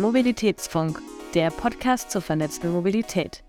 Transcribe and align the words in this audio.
Mobilitätsfunk, 0.00 0.98
der 1.34 1.50
Podcast 1.50 2.10
zur 2.10 2.22
vernetzten 2.22 2.72
Mobilität. 2.72 3.44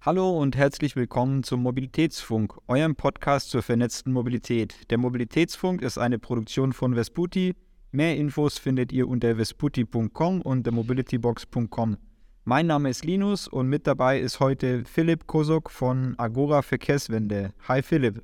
Hallo 0.00 0.36
und 0.36 0.56
herzlich 0.56 0.96
willkommen 0.96 1.44
zum 1.44 1.62
Mobilitätsfunk, 1.62 2.58
eurem 2.66 2.96
Podcast 2.96 3.50
zur 3.50 3.62
vernetzten 3.62 4.12
Mobilität. 4.12 4.90
Der 4.90 4.98
Mobilitätsfunk 4.98 5.80
ist 5.80 5.96
eine 5.96 6.18
Produktion 6.18 6.72
von 6.72 6.96
Vesputi. 6.96 7.54
Mehr 7.94 8.16
Infos 8.16 8.58
findet 8.58 8.90
ihr 8.90 9.06
unter 9.06 9.36
vesputi.com 9.36 10.42
und 10.42 10.64
themobilitybox.com. 10.64 11.96
Mein 12.42 12.66
Name 12.66 12.90
ist 12.90 13.04
Linus 13.04 13.46
und 13.46 13.68
mit 13.68 13.86
dabei 13.86 14.18
ist 14.18 14.40
heute 14.40 14.82
Philipp 14.84 15.28
Kosok 15.28 15.70
von 15.70 16.18
Agora 16.18 16.62
Verkehrswende. 16.62 17.52
Hi 17.68 17.82
Philipp. 17.82 18.20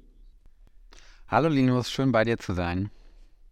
Hallo 1.29 1.49
Linus, 1.49 1.89
schön 1.89 2.11
bei 2.11 2.25
dir 2.25 2.37
zu 2.37 2.53
sein. 2.53 2.91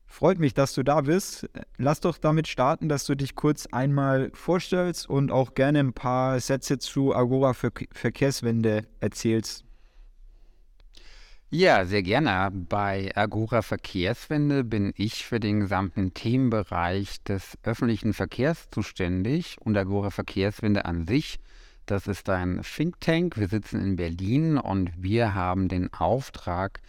Freut 0.08 0.40
mich, 0.40 0.54
dass 0.54 0.74
du 0.74 0.82
da 0.82 1.02
bist. 1.02 1.48
Lass 1.76 2.00
doch 2.00 2.18
damit 2.18 2.48
starten, 2.48 2.88
dass 2.88 3.06
du 3.06 3.14
dich 3.14 3.36
kurz 3.36 3.66
einmal 3.66 4.32
vorstellst 4.34 5.08
und 5.08 5.30
auch 5.30 5.54
gerne 5.54 5.78
ein 5.78 5.92
paar 5.92 6.40
Sätze 6.40 6.78
zu 6.78 7.14
Agora 7.14 7.54
Ver 7.54 7.70
Verkehrswende 7.92 8.88
erzählst. 8.98 9.67
Ja, 11.50 11.86
sehr 11.86 12.02
gerne. 12.02 12.50
Bei 12.52 13.10
Agora 13.14 13.62
Verkehrswende 13.62 14.64
bin 14.64 14.92
ich 14.96 15.24
für 15.24 15.40
den 15.40 15.60
gesamten 15.60 16.12
Themenbereich 16.12 17.22
des 17.22 17.56
öffentlichen 17.62 18.12
Verkehrs 18.12 18.68
zuständig 18.70 19.56
und 19.60 19.74
Agora 19.74 20.10
Verkehrswende 20.10 20.84
an 20.84 21.06
sich. 21.06 21.38
Das 21.86 22.06
ist 22.06 22.28
ein 22.28 22.60
Think 22.62 23.00
Tank. 23.00 23.38
Wir 23.38 23.48
sitzen 23.48 23.80
in 23.80 23.96
Berlin 23.96 24.58
und 24.58 24.92
wir 24.98 25.34
haben 25.34 25.68
den 25.68 25.90
Auftrag 25.94 26.80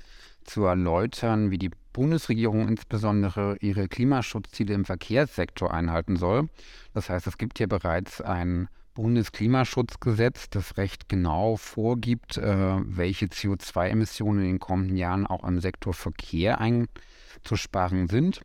zu 0.43 0.65
erläutern, 0.65 1.51
wie 1.51 1.57
die 1.57 1.71
Bundesregierung 1.93 2.67
insbesondere 2.67 3.55
ihre 3.61 3.87
Klimaschutzziele 3.87 4.73
im 4.73 4.83
Verkehrssektor 4.83 5.73
einhalten 5.73 6.17
soll. 6.17 6.49
Das 6.93 7.09
heißt, 7.09 7.27
es 7.27 7.37
gibt 7.37 7.59
hier 7.59 7.69
bereits 7.69 8.19
ein 8.19 8.67
Bundesklimaschutzgesetz, 8.93 10.49
das 10.49 10.77
recht 10.77 11.09
genau 11.09 11.55
vorgibt, 11.55 12.37
äh, 12.37 12.77
welche 12.83 13.27
CO2-Emissionen 13.27 14.41
in 14.41 14.47
den 14.47 14.59
kommenden 14.59 14.97
Jahren 14.97 15.25
auch 15.25 15.43
im 15.43 15.59
Sektor 15.59 15.93
Verkehr 15.93 16.59
einzusparen 16.59 18.07
sind. 18.07 18.41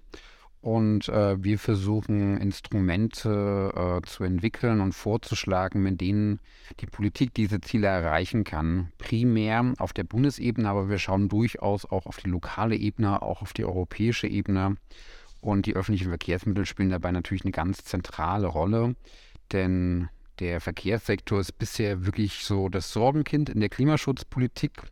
Und 0.65 1.11
äh, 1.11 1.45
wir 1.45 1.59
versuchen 1.59 2.39
Instrumente 2.39 3.71
äh, 3.77 4.07
zu 4.09 4.25
entwickeln 4.25 4.81
und 4.81 4.93
vorzuschlagen, 4.93 5.83
mit 5.83 6.01
denen 6.01 6.41
die 6.81 6.87
Politik 6.87 7.35
diese 7.35 7.61
Ziele 7.61 7.89
erreichen 7.89 8.45
kann. 8.45 8.91
Primär 8.97 9.75
auf 9.77 9.93
der 9.93 10.05
Bundesebene, 10.05 10.67
aber 10.67 10.89
wir 10.89 10.99
schauen 10.99 11.29
durchaus 11.29 11.85
auch 11.85 12.07
auf 12.07 12.17
die 12.17 12.31
lokale 12.31 12.77
Ebene, 12.77 13.21
auch 13.21 13.43
auf 13.43 13.53
die 13.53 13.67
europäische 13.67 14.27
Ebene. 14.27 14.77
Und 15.43 15.67
die 15.67 15.77
öffentlichen 15.77 16.09
Verkehrsmittel 16.09 16.65
spielen 16.65 16.89
dabei 16.89 17.13
natürlich 17.13 17.45
eine 17.45 17.53
ganz 17.53 17.85
zentrale 17.85 18.47
Rolle, 18.47 18.97
denn 19.53 20.09
der 20.39 20.61
Verkehrssektor 20.61 21.41
ist 21.41 21.59
bisher 21.59 22.07
wirklich 22.07 22.45
so 22.45 22.69
das 22.69 22.93
Sorgenkind 22.93 23.49
in 23.49 23.61
der 23.61 23.69
Klimaschutzpolitik. 23.69 24.83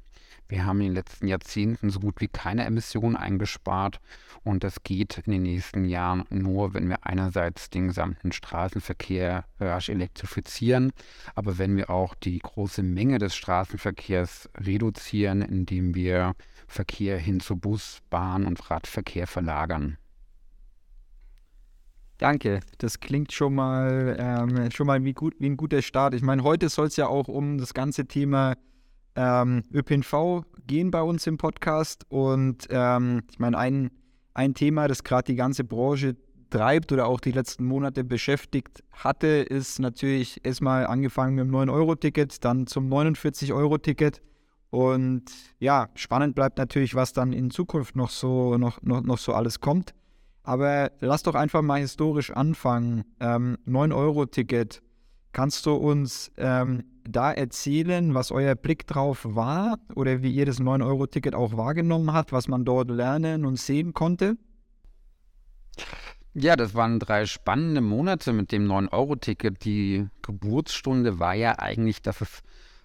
Wir 0.49 0.67
haben 0.67 0.81
in 0.81 0.89
den 0.89 0.95
letzten 0.95 1.29
Jahrzehnten 1.29 1.89
so 1.89 2.01
gut 2.01 2.21
wie 2.21 2.29
keine 2.29 2.65
Emissionen 2.65 3.17
eingespart 3.17 4.01
und 4.45 4.65
das 4.65 4.83
geht 4.83 5.23
in 5.25 5.33
den 5.33 5.43
nächsten 5.43 5.87
Jahren 5.87 6.25
nur, 6.29 6.75
wenn 6.75 6.89
wir 6.89 7.07
einerseits 7.07 7.71
den 7.71 7.89
gesamten 7.89 8.33
Straßenverkehr 8.33 9.47
rasch 9.59 9.89
elektrifizieren, 9.89 10.93
aber 11.35 11.57
wenn 11.57 11.77
wir 11.77 11.89
auch 11.89 12.15
die 12.15 12.39
große 12.39 12.83
Menge 12.83 13.19
des 13.19 13.35
Straßenverkehrs 13.35 14.51
reduzieren, 14.59 15.41
indem 15.41 15.95
wir 15.95 16.35
Verkehr 16.67 17.19
hin 17.19 17.41
zu 17.41 17.57
Bus, 17.57 18.01
Bahn 18.11 18.45
und 18.45 18.71
Radverkehr 18.71 19.27
verlagern. 19.27 19.97
Danke, 22.19 22.61
das 22.79 23.01
klingt 23.01 23.33
schon 23.33 23.55
mal, 23.55 24.17
ähm, 24.19 24.71
schon 24.71 24.87
mal 24.87 25.03
wie, 25.05 25.13
gut, 25.13 25.35
wie 25.39 25.47
ein 25.47 25.57
guter 25.57 25.83
Start. 25.83 26.15
Ich 26.15 26.23
meine, 26.23 26.45
heute 26.45 26.69
soll 26.69 26.87
es 26.87 26.97
ja 26.97 27.09
auch 27.09 27.29
um 27.29 27.59
das 27.59 27.75
ganze 27.75 28.07
Thema 28.07 28.55
ähm, 29.17 29.63
ÖPNV 29.73 30.45
gehen 30.67 30.91
bei 30.91 31.03
uns 31.03 31.27
im 31.27 31.39
Podcast. 31.39 32.05
Und 32.09 32.69
ähm, 32.71 33.23
ich 33.31 33.39
meine, 33.39 33.59
ein, 33.59 33.91
ein 34.35 34.55
Thema, 34.55 34.89
das 34.89 35.05
gerade 35.05 35.25
die 35.25 35.37
ganze 35.37 35.65
Branche 35.65 36.17
treibt 36.51 36.93
oder 36.93 37.07
auch 37.07 37.21
die 37.21 37.33
letzten 37.33 37.65
Monate 37.65 38.05
beschäftigt 38.05 38.85
hatte, 38.93 39.27
ist 39.27 39.79
natürlich 39.79 40.45
erstmal 40.45 40.87
angefangen 40.87 41.35
mit 41.35 41.47
dem 41.47 41.55
9-Euro-Ticket, 41.55 42.45
dann 42.45 42.67
zum 42.67 42.93
49-Euro-Ticket. 42.93 44.23
Und 44.71 45.25
ja, 45.59 45.89
spannend 45.95 46.35
bleibt 46.35 46.59
natürlich, 46.59 46.95
was 46.95 47.13
dann 47.13 47.33
in 47.33 47.51
Zukunft 47.51 47.97
noch 47.97 48.11
so, 48.11 48.57
noch, 48.57 48.81
noch, 48.83 49.03
noch 49.03 49.19
so 49.19 49.35
alles 49.35 49.61
kommt. 49.61 49.95
Aber 50.43 50.91
lass 51.01 51.23
doch 51.23 51.35
einfach 51.35 51.63
mal 51.63 51.81
historisch 51.81 52.31
anfangen. 52.31 53.05
Ähm, 53.21 53.59
9-Euro-Ticket. 53.67 54.83
Kannst 55.33 55.67
du 55.67 55.75
uns 55.75 56.31
ähm, 56.37 56.85
da 57.05 57.33
erzählen, 57.33 58.15
was 58.15 58.33
euer 58.33 58.55
Blick 58.55 58.87
drauf 58.87 59.21
war 59.29 59.79
oder 59.95 60.23
wie 60.23 60.33
ihr 60.33 60.47
das 60.47 60.61
9-Euro-Ticket 60.61 61.35
auch 61.35 61.57
wahrgenommen 61.57 62.13
habt, 62.13 62.33
was 62.33 62.49
man 62.49 62.65
dort 62.65 62.91
lernen 62.91 63.45
und 63.45 63.59
sehen 63.59 63.95
konnte? 63.95 64.37
Ja, 66.35 66.57
das 66.57 66.75
waren 66.75 66.99
drei 66.99 67.27
spannende 67.27 67.81
Monate 67.81 68.33
mit 68.33 68.53
dem 68.53 68.67
9-Euro-Ticket. 68.67 69.65
Die 69.65 70.09
Geburtsstunde 70.23 71.19
war 71.19 71.35
ja 71.35 71.59
eigentlich, 71.59 72.01
es 72.05 72.43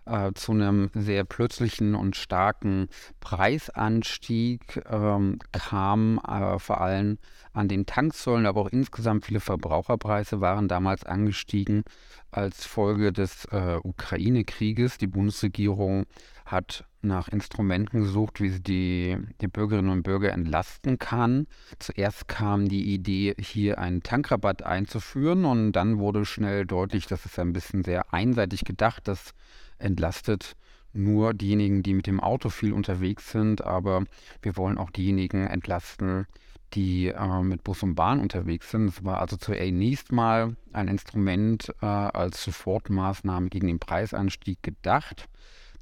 äh, 0.07 0.34
zu 0.34 0.51
einem 0.51 0.90
sehr 0.94 1.23
plötzlichen 1.23 1.95
und 1.95 2.16
starken 2.16 2.88
Preisanstieg 3.19 4.81
ähm, 4.90 5.40
kam, 5.51 6.19
äh, 6.28 6.59
vor 6.59 6.81
allem 6.81 7.18
an 7.53 7.68
den 7.68 7.85
Tanksäulen, 7.85 8.45
aber 8.45 8.62
auch 8.62 8.69
insgesamt 8.69 9.25
viele 9.25 9.40
Verbraucherpreise 9.40 10.41
waren 10.41 10.68
damals 10.68 11.03
angestiegen 11.03 11.84
als 12.31 12.66
Folge 12.66 13.12
des 13.12 13.45
äh, 13.45 13.79
Ukraine-Krieges. 13.84 14.97
Die 14.97 15.07
Bundesregierung 15.07 16.06
hat 16.45 16.85
nach 17.01 17.28
Instrumenten 17.28 18.01
gesucht, 18.01 18.41
wie 18.41 18.50
sie 18.50 18.62
die, 18.62 19.18
die, 19.41 19.47
Bürgerinnen 19.47 19.89
und 19.89 20.03
Bürger 20.03 20.31
entlasten 20.31 20.97
kann. 20.97 21.47
Zuerst 21.79 22.28
kam 22.28 22.68
die 22.68 22.94
Idee, 22.94 23.35
hier 23.39 23.79
einen 23.79 24.03
Tankrabatt 24.03 24.63
einzuführen 24.63 25.45
und 25.45 25.72
dann 25.74 26.00
wurde 26.00 26.25
schnell 26.25 26.66
deutlich, 26.66 27.07
dass 27.07 27.25
es 27.25 27.39
ein 27.39 27.53
bisschen 27.53 27.84
sehr 27.84 28.13
einseitig 28.13 28.66
gedacht, 28.66 29.07
dass 29.07 29.34
entlastet 29.79 30.55
nur 30.93 31.33
diejenigen, 31.33 31.83
die 31.83 31.93
mit 31.93 32.07
dem 32.07 32.19
Auto 32.19 32.49
viel 32.49 32.73
unterwegs 32.73 33.31
sind, 33.31 33.63
aber 33.63 34.03
wir 34.41 34.57
wollen 34.57 34.77
auch 34.77 34.89
diejenigen 34.89 35.45
entlasten, 35.45 36.25
die 36.73 37.07
äh, 37.07 37.41
mit 37.43 37.63
Bus 37.63 37.83
und 37.83 37.95
Bahn 37.95 38.19
unterwegs 38.19 38.71
sind. 38.71 38.89
Es 38.89 39.03
war 39.03 39.21
also 39.21 39.38
zunächst 39.38 40.11
mal 40.11 40.55
ein 40.73 40.88
Instrument 40.88 41.73
äh, 41.81 41.85
als 41.85 42.43
Sofortmaßnahme 42.43 43.49
gegen 43.49 43.67
den 43.67 43.79
Preisanstieg 43.79 44.61
gedacht. 44.63 45.29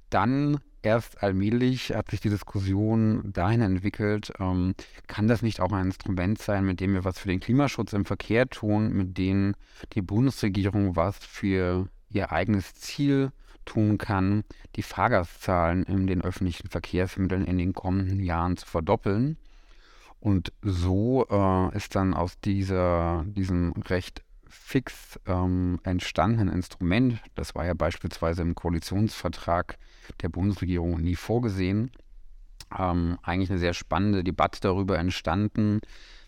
Dann 0.10 0.60
erst 0.84 1.24
allmählich 1.24 1.96
hat 1.96 2.12
sich 2.12 2.20
die 2.20 2.30
Diskussion 2.30 3.32
dahin 3.34 3.62
entwickelt, 3.62 4.32
ähm, 4.40 4.76
kann 5.08 5.28
das 5.28 5.42
nicht 5.42 5.60
auch 5.60 5.72
ein 5.72 5.88
Instrument 5.88 6.38
sein, 6.40 6.66
mit 6.66 6.80
dem 6.80 6.94
wir 6.94 7.04
was 7.04 7.18
für 7.18 7.28
den 7.28 7.40
Klimaschutz 7.40 7.94
im 7.94 8.06
Verkehr 8.06 8.48
tun, 8.48 8.94
mit 8.94 9.18
dem 9.18 9.56
die 9.94 10.04
Bundesregierung 10.04 10.96
was 10.96 11.18
für 11.18 11.88
ihr 12.10 12.32
eigenes 12.32 12.76
Ziel 12.76 13.32
tun 13.66 13.98
kann, 13.98 14.44
die 14.76 14.84
Fahrgastzahlen 14.84 15.84
in 15.84 16.08
den 16.08 16.22
öffentlichen 16.22 16.70
Verkehrsmitteln 16.70 17.46
in 17.46 17.58
den 17.58 17.74
kommenden 17.74 18.22
Jahren 18.22 18.58
zu 18.58 18.66
verdoppeln. 18.66 19.38
Und 20.20 20.52
so 20.62 21.28
äh, 21.30 21.76
ist 21.76 21.96
dann 21.96 22.14
aus 22.14 22.40
dieser, 22.40 23.26
diesem 23.28 23.74
recht 23.74 24.24
fix 24.48 25.20
ähm, 25.28 25.80
entstandenen 25.84 26.54
Instrument, 26.54 27.20
das 27.36 27.56
war 27.56 27.66
ja 27.66 27.74
beispielsweise 27.74 28.42
im 28.42 28.56
Koalitionsvertrag 28.56 29.78
der 30.22 30.30
Bundesregierung 30.30 31.02
nie 31.02 31.16
vorgesehen, 31.16 31.92
ähm, 32.78 33.18
eigentlich 33.22 33.50
eine 33.52 33.60
sehr 33.60 33.74
spannende 33.74 34.24
Debatte 34.24 34.62
darüber 34.62 34.98
entstanden, 34.98 35.82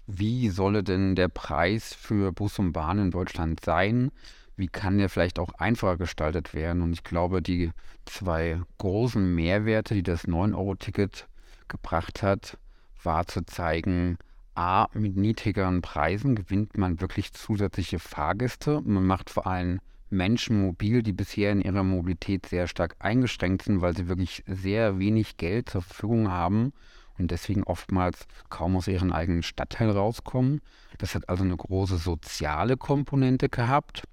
wie 0.05 0.49
solle 0.49 0.83
denn 0.83 1.15
der 1.15 1.27
Preis 1.27 1.93
für 1.93 2.31
Bus 2.31 2.59
und 2.59 2.71
Bahn 2.71 2.99
in 2.99 3.11
Deutschland 3.11 3.63
sein? 3.63 4.11
Wie 4.57 4.67
kann 4.67 4.97
der 4.97 5.09
vielleicht 5.09 5.39
auch 5.39 5.53
einfacher 5.53 5.97
gestaltet 5.97 6.53
werden? 6.53 6.81
Und 6.81 6.93
ich 6.93 7.03
glaube, 7.03 7.41
die 7.41 7.71
zwei 8.05 8.59
großen 8.79 9.33
Mehrwerte, 9.33 9.93
die 9.93 10.03
das 10.03 10.27
9-Euro-Ticket 10.27 11.27
gebracht 11.67 12.23
hat, 12.23 12.57
war 13.03 13.27
zu 13.27 13.45
zeigen, 13.45 14.17
A, 14.55 14.87
mit 14.93 15.15
niedrigeren 15.15 15.81
Preisen 15.81 16.35
gewinnt 16.35 16.77
man 16.77 16.99
wirklich 16.99 17.31
zusätzliche 17.33 17.99
Fahrgäste. 17.99 18.81
Man 18.83 19.05
macht 19.05 19.29
vor 19.29 19.45
allem 19.45 19.79
Menschen 20.09 20.59
mobil, 20.59 21.03
die 21.03 21.13
bisher 21.13 21.51
in 21.51 21.61
ihrer 21.61 21.83
Mobilität 21.83 22.47
sehr 22.47 22.67
stark 22.67 22.95
eingeschränkt 22.97 23.63
sind, 23.63 23.81
weil 23.81 23.95
sie 23.95 24.07
wirklich 24.07 24.43
sehr 24.47 24.97
wenig 24.97 25.37
Geld 25.37 25.69
zur 25.69 25.83
Verfügung 25.83 26.31
haben 26.31 26.73
und 27.19 27.31
deswegen 27.31 27.63
oftmals 27.63 28.25
kaum 28.49 28.75
aus 28.75 28.87
ihrem 28.87 29.11
eigenen 29.11 29.43
Stadtteil 29.43 29.91
rauskommen. 29.91 30.61
Das 30.97 31.13
hat 31.13 31.29
also 31.29 31.43
eine 31.43 31.57
große 31.57 31.97
soziale 31.97 32.77
Komponente 32.77 33.49
gehabt. 33.49 34.03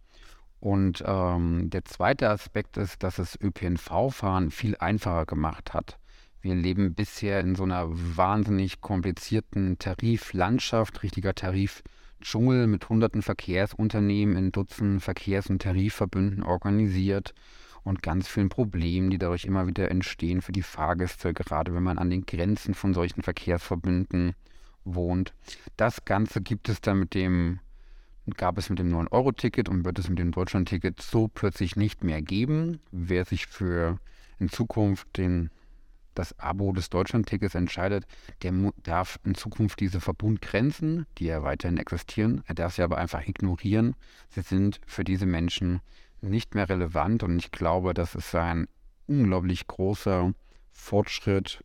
Und 0.65 1.05
ähm, 1.07 1.69
der 1.69 1.85
zweite 1.85 2.31
Aspekt 2.31 2.79
ist, 2.79 3.03
dass 3.03 3.19
es 3.19 3.39
ÖPNV-Fahren 3.39 4.51
viel 4.51 4.75
einfacher 4.79 5.27
gemacht 5.27 5.75
hat. 5.75 5.99
Wir 6.41 6.55
leben 6.55 6.95
bisher 6.95 7.41
in 7.41 7.55
so 7.55 7.65
einer 7.65 7.85
wahnsinnig 7.91 8.81
komplizierten 8.81 9.79
Tariflandschaft, 9.79 11.03
richtiger 11.03 11.35
Tarifdschungel 11.35 12.67
mit 12.67 12.89
hunderten 12.89 13.21
Verkehrsunternehmen 13.21 14.39
in 14.39 14.53
Dutzenden 14.53 15.01
Verkehrs- 15.01 15.51
und 15.51 15.61
Tarifverbünden 15.61 16.43
organisiert 16.43 17.35
und 17.83 18.03
ganz 18.03 18.27
vielen 18.27 18.49
Problemen, 18.49 19.11
die 19.11 19.19
dadurch 19.19 19.45
immer 19.45 19.67
wieder 19.67 19.91
entstehen 19.91 20.41
für 20.41 20.53
die 20.53 20.63
Fahrgäste, 20.63 21.35
gerade 21.35 21.75
wenn 21.75 21.83
man 21.83 21.99
an 21.99 22.09
den 22.09 22.25
Grenzen 22.25 22.73
von 22.73 22.95
solchen 22.95 23.23
Verkehrsverbünden 23.23 24.33
wohnt. 24.85 25.35
Das 25.77 26.07
Ganze 26.07 26.41
gibt 26.41 26.71
es 26.71 26.81
dann 26.81 27.01
mit 27.01 27.13
dem 27.13 27.61
gab 28.37 28.59
es 28.59 28.71
mit 28.71 28.79
dem 28.79 28.93
9-Euro-Ticket 28.95 29.69
und 29.69 29.85
wird 29.85 29.99
es 29.99 30.09
mit 30.09 30.19
dem 30.19 30.33
Deutschland-Ticket 30.33 31.01
so 31.01 31.29
plötzlich 31.29 31.77
nicht 31.77 32.05
mehr 32.05 32.23
geben. 32.23 32.81
Wer 32.91 33.25
sich 33.25 33.47
für 33.47 33.99
in 34.39 34.49
Zukunft 34.49 35.17
den, 35.17 35.51
das 36.15 36.39
Abo 36.39 36.73
des 36.73 36.91
Deutschland-Tickets 36.91 37.55
entscheidet, 37.55 38.07
der 38.43 38.53
darf 38.83 39.19
in 39.25 39.35
Zukunft 39.35 39.81
diese 39.81 40.01
Verbundgrenzen, 40.01 41.07
die 41.19 41.27
ja 41.27 41.43
weiterhin 41.43 41.77
existieren, 41.77 42.43
er 42.47 42.55
darf 42.55 42.75
sie 42.75 42.83
aber 42.83 42.99
einfach 42.99 43.27
ignorieren. 43.27 43.95
Sie 44.31 44.43
sind 44.43 44.81
für 44.87 45.05
diese 45.05 45.27
Menschen 45.27 45.81
nicht 46.23 46.55
mehr 46.55 46.69
relevant 46.69 47.23
und 47.23 47.39
ich 47.39 47.51
glaube, 47.51 47.93
das 47.93 48.15
ist 48.15 48.35
ein 48.35 48.67
unglaublich 49.07 49.67
großer 49.67 50.33
Fortschritt, 50.73 51.63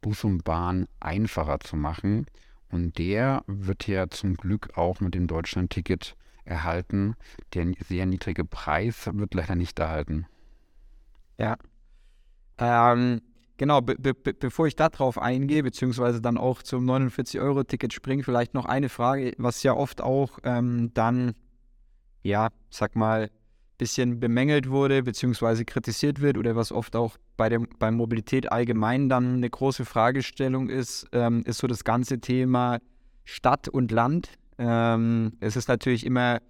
Bus 0.00 0.24
und 0.24 0.44
Bahn 0.44 0.86
einfacher 0.98 1.60
zu 1.60 1.76
machen. 1.76 2.26
Und 2.70 2.98
der 2.98 3.42
wird 3.46 3.86
ja 3.86 4.08
zum 4.08 4.36
Glück 4.36 4.76
auch 4.76 5.00
mit 5.00 5.14
dem 5.14 5.26
Deutschland-Ticket 5.26 6.16
erhalten. 6.44 7.14
Der 7.54 7.72
sehr 7.88 8.06
niedrige 8.06 8.44
Preis 8.44 9.08
wird 9.12 9.34
leider 9.34 9.56
nicht 9.56 9.78
erhalten. 9.78 10.26
Ja. 11.38 11.56
Ähm, 12.58 13.22
genau, 13.56 13.80
be 13.80 13.96
be 13.96 14.14
bevor 14.14 14.66
ich 14.66 14.76
darauf 14.76 15.18
eingehe, 15.18 15.62
beziehungsweise 15.62 16.20
dann 16.20 16.36
auch 16.36 16.62
zum 16.62 16.88
49-Euro-Ticket 16.88 17.92
springe, 17.92 18.22
vielleicht 18.22 18.54
noch 18.54 18.66
eine 18.66 18.88
Frage, 18.88 19.32
was 19.38 19.62
ja 19.62 19.72
oft 19.72 20.00
auch 20.02 20.38
ähm, 20.44 20.92
dann, 20.94 21.34
ja, 22.22 22.50
sag 22.68 22.94
mal, 22.96 23.30
bisschen 23.80 24.20
bemängelt 24.20 24.68
wurde 24.68 25.02
beziehungsweise 25.02 25.64
kritisiert 25.64 26.20
wird 26.20 26.36
oder 26.36 26.54
was 26.54 26.70
oft 26.70 26.94
auch 26.94 27.16
bei 27.38 27.48
der 27.48 27.60
bei 27.78 27.90
Mobilität 27.90 28.52
allgemein 28.52 29.08
dann 29.08 29.36
eine 29.36 29.48
große 29.48 29.86
Fragestellung 29.86 30.68
ist, 30.68 31.06
ähm, 31.12 31.42
ist 31.46 31.58
so 31.58 31.66
das 31.66 31.82
ganze 31.82 32.20
Thema 32.20 32.78
Stadt 33.24 33.68
und 33.68 33.90
Land. 33.90 34.34
Ähm, 34.58 35.32
es 35.40 35.56
ist 35.56 35.68
natürlich 35.68 36.04
immer 36.04 36.40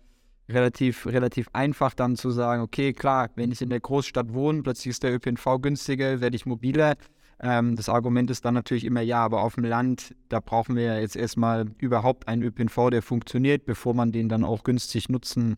relativ, 0.49 1.06
relativ 1.06 1.49
einfach 1.53 1.94
dann 1.94 2.17
zu 2.17 2.31
sagen, 2.31 2.62
okay, 2.62 2.93
klar, 2.93 3.31
wenn 3.37 3.53
ich 3.53 3.62
in 3.62 3.71
der 3.71 3.79
Großstadt 3.79 4.35
wohne, 4.35 4.62
plötzlich 4.62 4.91
ist 4.91 5.05
der 5.05 5.15
ÖPNV 5.15 5.61
günstiger, 5.62 6.21
werde 6.21 6.35
ich 6.35 6.47
mobiler. 6.47 6.97
Ähm, 7.41 7.77
das 7.77 7.88
Argument 7.88 8.29
ist 8.29 8.44
dann 8.44 8.55
natürlich 8.55 8.85
immer, 8.85 9.03
ja, 9.03 9.25
aber 9.25 9.43
auf 9.43 9.55
dem 9.55 9.65
Land, 9.65 10.17
da 10.29 10.41
brauchen 10.41 10.75
wir 10.75 10.82
ja 10.82 10.99
jetzt 10.99 11.15
erstmal 11.15 11.67
überhaupt 11.79 12.27
einen 12.27 12.43
ÖPNV, 12.43 12.91
der 12.91 13.03
funktioniert, 13.03 13.67
bevor 13.67 13.94
man 13.94 14.11
den 14.11 14.29
dann 14.29 14.43
auch 14.43 14.65
günstig 14.65 15.09
nutzen, 15.09 15.56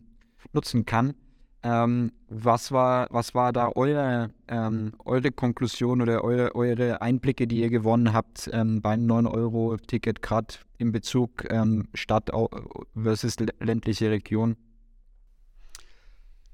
nutzen 0.53 0.85
kann. 0.85 1.15
Ähm, 1.65 2.11
was, 2.27 2.73
war, 2.73 3.07
was 3.09 3.33
war 3.35 3.53
da 3.53 3.69
eure, 3.73 4.31
ähm, 4.49 4.91
eure 5.05 5.31
Konklusion 5.31 6.01
oder 6.01 6.21
eure, 6.21 6.55
eure 6.55 7.01
Einblicke, 7.01 7.47
die 7.47 7.61
ihr 7.61 7.69
gewonnen 7.69 8.11
habt 8.11 8.49
ähm, 8.51 8.81
beim 8.81 9.07
9-Euro-Ticket, 9.07 10.21
gerade 10.21 10.55
in 10.77 10.91
Bezug 10.91 11.49
ähm, 11.49 11.87
Stadt 11.93 12.31
versus 13.01 13.37
ländliche 13.59 14.11
Region? 14.11 14.57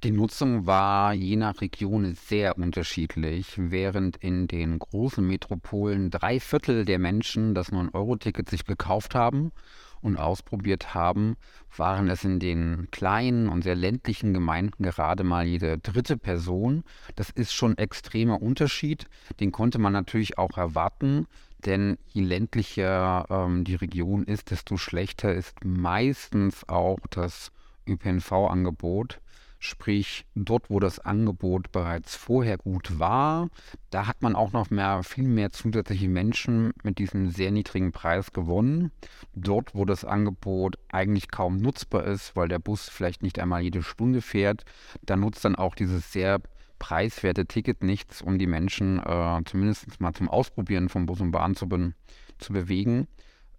Die 0.03 0.11
Nutzung 0.11 0.67
war 0.67 1.13
je 1.13 1.35
nach 1.35 1.59
Region 1.59 2.13
sehr 2.13 2.57
unterschiedlich. 2.57 3.55
Während 3.57 4.15
in 4.17 4.47
den 4.47 4.77
großen 4.77 5.25
Metropolen 5.25 6.11
drei 6.11 6.39
Viertel 6.39 6.85
der 6.85 6.99
Menschen 6.99 7.55
das 7.55 7.73
9-Euro-Ticket 7.73 8.47
sich 8.47 8.63
gekauft 8.63 9.15
haben 9.15 9.51
und 10.01 10.17
ausprobiert 10.17 10.93
haben, 10.93 11.35
waren 11.75 12.09
es 12.09 12.23
in 12.23 12.39
den 12.39 12.87
kleinen 12.91 13.49
und 13.49 13.63
sehr 13.63 13.75
ländlichen 13.75 14.33
Gemeinden 14.33 14.83
gerade 14.83 15.23
mal 15.23 15.45
jede 15.45 15.77
dritte 15.77 16.17
Person. 16.17 16.83
Das 17.15 17.29
ist 17.29 17.53
schon 17.53 17.73
ein 17.73 17.77
extremer 17.77 18.41
Unterschied. 18.41 19.07
Den 19.39 19.51
konnte 19.51 19.79
man 19.79 19.93
natürlich 19.93 20.37
auch 20.37 20.57
erwarten, 20.57 21.27
denn 21.65 21.97
je 22.07 22.23
ländlicher 22.23 23.25
ähm, 23.29 23.63
die 23.63 23.75
Region 23.75 24.23
ist, 24.23 24.51
desto 24.51 24.77
schlechter 24.77 25.33
ist 25.33 25.63
meistens 25.63 26.67
auch 26.69 26.99
das 27.09 27.51
ÖPNV-Angebot. 27.87 29.19
Sprich, 29.61 30.25
dort, 30.35 30.69
wo 30.69 30.79
das 30.79 30.99
Angebot 30.99 31.73
bereits 31.73 32.15
vorher 32.15 32.57
gut 32.57 32.97
war, 32.97 33.49
da 33.89 34.07
hat 34.07 34.21
man 34.21 34.33
auch 34.35 34.53
noch 34.53 34.69
mehr, 34.69 35.03
viel 35.03 35.27
mehr 35.27 35.51
zusätzliche 35.51 36.07
Menschen 36.07 36.71
mit 36.81 36.97
diesem 36.97 37.29
sehr 37.29 37.51
niedrigen 37.51 37.91
Preis 37.91 38.31
gewonnen. 38.31 38.91
Dort, 39.35 39.75
wo 39.75 39.83
das 39.83 40.05
Angebot 40.05 40.77
eigentlich 40.87 41.29
kaum 41.29 41.57
nutzbar 41.57 42.05
ist, 42.05 42.37
weil 42.37 42.47
der 42.47 42.59
Bus 42.59 42.87
vielleicht 42.87 43.21
nicht 43.21 43.37
einmal 43.37 43.61
jede 43.61 43.83
Stunde 43.83 44.21
fährt, 44.21 44.63
da 45.01 45.17
nutzt 45.17 45.43
dann 45.43 45.55
auch 45.55 45.75
dieses 45.75 46.13
sehr 46.13 46.39
preiswerte 46.79 47.45
Ticket 47.45 47.83
nichts, 47.83 48.21
um 48.21 48.39
die 48.39 48.47
Menschen 48.47 48.99
äh, 48.99 49.41
zumindest 49.43 49.99
mal 49.99 50.13
zum 50.13 50.29
Ausprobieren 50.29 50.87
von 50.87 51.05
Bus 51.05 51.19
und 51.19 51.31
Bahn 51.31 51.55
zu, 51.55 51.67
be 51.67 51.93
zu 52.37 52.53
bewegen. 52.53 53.09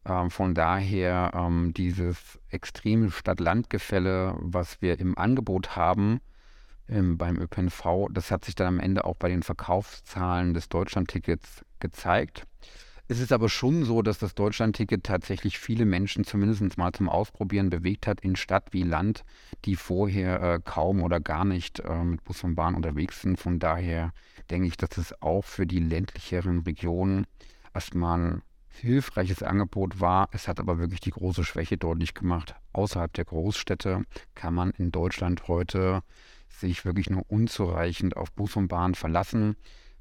Ähm, 0.06 0.30
von 0.30 0.54
daher 0.54 1.32
ähm, 1.34 1.72
dieses 1.74 2.38
extreme 2.48 3.10
Stadt-Land-Gefälle, 3.10 4.36
was 4.40 4.80
wir 4.80 4.98
im 4.98 5.16
Angebot 5.18 5.76
haben 5.76 6.20
ähm, 6.88 7.18
beim 7.18 7.36
ÖPNV, 7.38 8.08
das 8.10 8.30
hat 8.30 8.44
sich 8.44 8.54
dann 8.54 8.66
am 8.66 8.80
Ende 8.80 9.04
auch 9.04 9.16
bei 9.16 9.28
den 9.28 9.42
Verkaufszahlen 9.42 10.54
des 10.54 10.68
Deutschlandtickets 10.68 11.64
gezeigt. 11.80 12.46
Es 13.10 13.18
ist 13.18 13.32
aber 13.32 13.48
schon 13.48 13.84
so, 13.84 14.02
dass 14.02 14.20
das 14.20 14.36
Deutschlandticket 14.36 15.02
tatsächlich 15.02 15.58
viele 15.58 15.84
Menschen 15.84 16.22
zumindest 16.22 16.78
mal 16.78 16.92
zum 16.92 17.08
Ausprobieren 17.08 17.68
bewegt 17.68 18.06
hat 18.06 18.20
in 18.20 18.36
Stadt 18.36 18.68
wie 18.70 18.84
Land, 18.84 19.24
die 19.64 19.74
vorher 19.74 20.40
äh, 20.40 20.60
kaum 20.64 21.02
oder 21.02 21.18
gar 21.18 21.44
nicht 21.44 21.80
äh, 21.80 22.04
mit 22.04 22.22
Bus 22.22 22.44
und 22.44 22.54
Bahn 22.54 22.76
unterwegs 22.76 23.20
sind. 23.20 23.40
Von 23.40 23.58
daher 23.58 24.12
denke 24.48 24.68
ich, 24.68 24.76
dass 24.76 24.96
es 24.96 25.20
auch 25.20 25.44
für 25.44 25.66
die 25.66 25.80
ländlicheren 25.80 26.60
Regionen 26.60 27.26
erstmal 27.74 28.42
hilfreiches 28.80 29.42
Angebot 29.42 30.00
war. 30.00 30.28
Es 30.32 30.48
hat 30.48 30.58
aber 30.60 30.78
wirklich 30.78 31.00
die 31.00 31.10
große 31.10 31.44
Schwäche 31.44 31.76
deutlich 31.76 32.14
gemacht. 32.14 32.54
Außerhalb 32.72 33.12
der 33.12 33.24
Großstädte 33.24 34.04
kann 34.34 34.54
man 34.54 34.70
in 34.72 34.90
Deutschland 34.90 35.48
heute 35.48 36.02
sich 36.48 36.84
wirklich 36.84 37.10
nur 37.10 37.24
unzureichend 37.28 38.16
auf 38.16 38.32
Bus 38.32 38.56
und 38.56 38.68
Bahn 38.68 38.94
verlassen. 38.94 39.56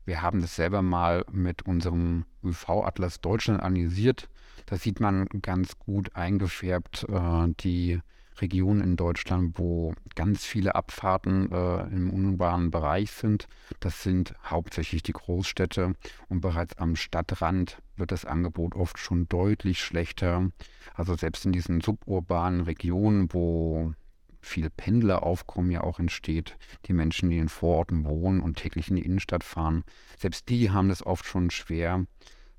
Wir 0.05 0.21
haben 0.21 0.41
das 0.41 0.55
selber 0.55 0.81
mal 0.81 1.23
mit 1.31 1.63
unserem 1.63 2.25
ÖV-Atlas 2.43 3.21
Deutschland 3.21 3.61
analysiert. 3.61 4.29
Da 4.65 4.75
sieht 4.77 4.99
man 4.99 5.27
ganz 5.41 5.77
gut 5.77 6.15
eingefärbt 6.15 7.05
äh, 7.09 7.47
die 7.59 7.99
Regionen 8.41 8.81
in 8.81 8.95
Deutschland, 8.95 9.57
wo 9.57 9.93
ganz 10.15 10.45
viele 10.45 10.75
Abfahrten 10.75 11.51
äh, 11.51 11.81
im 11.87 12.09
unurbanen 12.09 12.71
Bereich 12.71 13.11
sind. 13.11 13.47
Das 13.79 14.03
sind 14.03 14.33
hauptsächlich 14.43 15.03
die 15.03 15.13
Großstädte 15.13 15.93
und 16.27 16.41
bereits 16.41 16.77
am 16.77 16.95
Stadtrand 16.95 17.79
wird 17.99 18.11
das 18.11 18.25
Angebot 18.25 18.75
oft 18.75 18.97
schon 18.97 19.27
deutlich 19.27 19.81
schlechter. 19.81 20.49
Also 20.93 21.15
selbst 21.15 21.45
in 21.45 21.51
diesen 21.51 21.81
suburbanen 21.81 22.61
Regionen, 22.61 23.33
wo 23.33 23.93
viel 24.41 24.69
Pendleraufkommen 24.69 25.71
ja 25.71 25.81
auch 25.81 25.99
entsteht, 25.99 26.57
die 26.85 26.93
Menschen, 26.93 27.29
die 27.29 27.37
in 27.37 27.49
Vororten 27.49 28.05
wohnen 28.05 28.39
und 28.41 28.57
täglich 28.57 28.89
in 28.89 28.95
die 28.95 29.05
Innenstadt 29.05 29.43
fahren, 29.43 29.83
selbst 30.17 30.49
die 30.49 30.71
haben 30.71 30.89
das 30.89 31.05
oft 31.05 31.25
schon 31.25 31.51
schwer, 31.51 32.05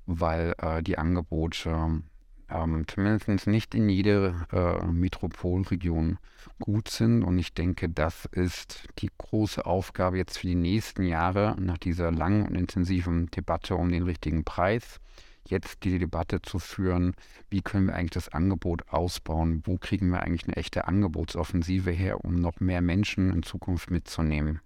weil 0.05 0.53
äh, 0.59 0.83
die 0.83 0.97
Angebote 0.97 2.03
ähm, 2.51 2.85
zumindest 2.87 3.47
nicht 3.47 3.73
in 3.73 3.89
jeder 3.89 4.47
äh, 4.51 4.85
Metropolregion 4.85 6.17
gut 6.59 6.89
sind. 6.89 7.23
Und 7.23 7.39
ich 7.39 7.53
denke, 7.53 7.89
das 7.89 8.25
ist 8.25 8.87
die 8.99 9.09
große 9.17 9.65
Aufgabe 9.65 10.17
jetzt 10.17 10.37
für 10.37 10.47
die 10.47 10.55
nächsten 10.55 11.03
Jahre 11.03 11.55
nach 11.59 11.77
dieser 11.77 12.11
langen 12.11 12.45
und 12.47 12.55
intensiven 12.55 13.27
Debatte 13.31 13.75
um 13.75 13.89
den 13.89 14.03
richtigen 14.03 14.43
Preis. 14.43 14.99
Jetzt 15.47 15.83
die 15.83 15.97
Debatte 15.99 16.41
zu 16.41 16.59
führen, 16.59 17.13
wie 17.49 17.61
können 17.61 17.87
wir 17.87 17.95
eigentlich 17.95 18.11
das 18.11 18.29
Angebot 18.29 18.87
ausbauen, 18.89 19.63
wo 19.65 19.77
kriegen 19.77 20.09
wir 20.09 20.21
eigentlich 20.21 20.45
eine 20.45 20.55
echte 20.55 20.87
Angebotsoffensive 20.87 21.91
her, 21.91 22.23
um 22.23 22.35
noch 22.35 22.59
mehr 22.59 22.81
Menschen 22.81 23.31
in 23.31 23.43
Zukunft 23.43 23.89
mitzunehmen. 23.91 24.61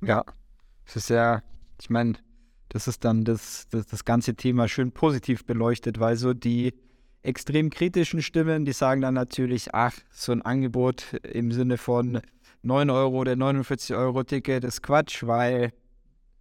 Ja, 0.00 0.24
es 0.86 0.96
ist 0.96 1.10
ja, 1.10 1.42
ich 1.80 1.90
meine, 1.90 2.14
das 2.68 2.88
ist 2.88 3.04
dann 3.04 3.24
das, 3.24 3.68
das, 3.70 3.86
das 3.86 4.04
ganze 4.04 4.34
Thema 4.34 4.68
schön 4.68 4.92
positiv 4.92 5.44
beleuchtet, 5.44 6.00
weil 6.00 6.16
so 6.16 6.34
die 6.34 6.74
extrem 7.22 7.70
kritischen 7.70 8.22
Stimmen, 8.22 8.64
die 8.64 8.72
sagen 8.72 9.00
dann 9.00 9.14
natürlich, 9.14 9.74
ach, 9.74 9.94
so 10.10 10.32
ein 10.32 10.42
Angebot 10.42 11.14
im 11.22 11.52
Sinne 11.52 11.78
von 11.78 12.20
9 12.62 12.90
Euro 12.90 13.18
oder 13.18 13.36
49 13.36 13.96
Euro 13.96 14.24
Ticket 14.24 14.64
ist 14.64 14.82
Quatsch, 14.82 15.24
weil 15.26 15.72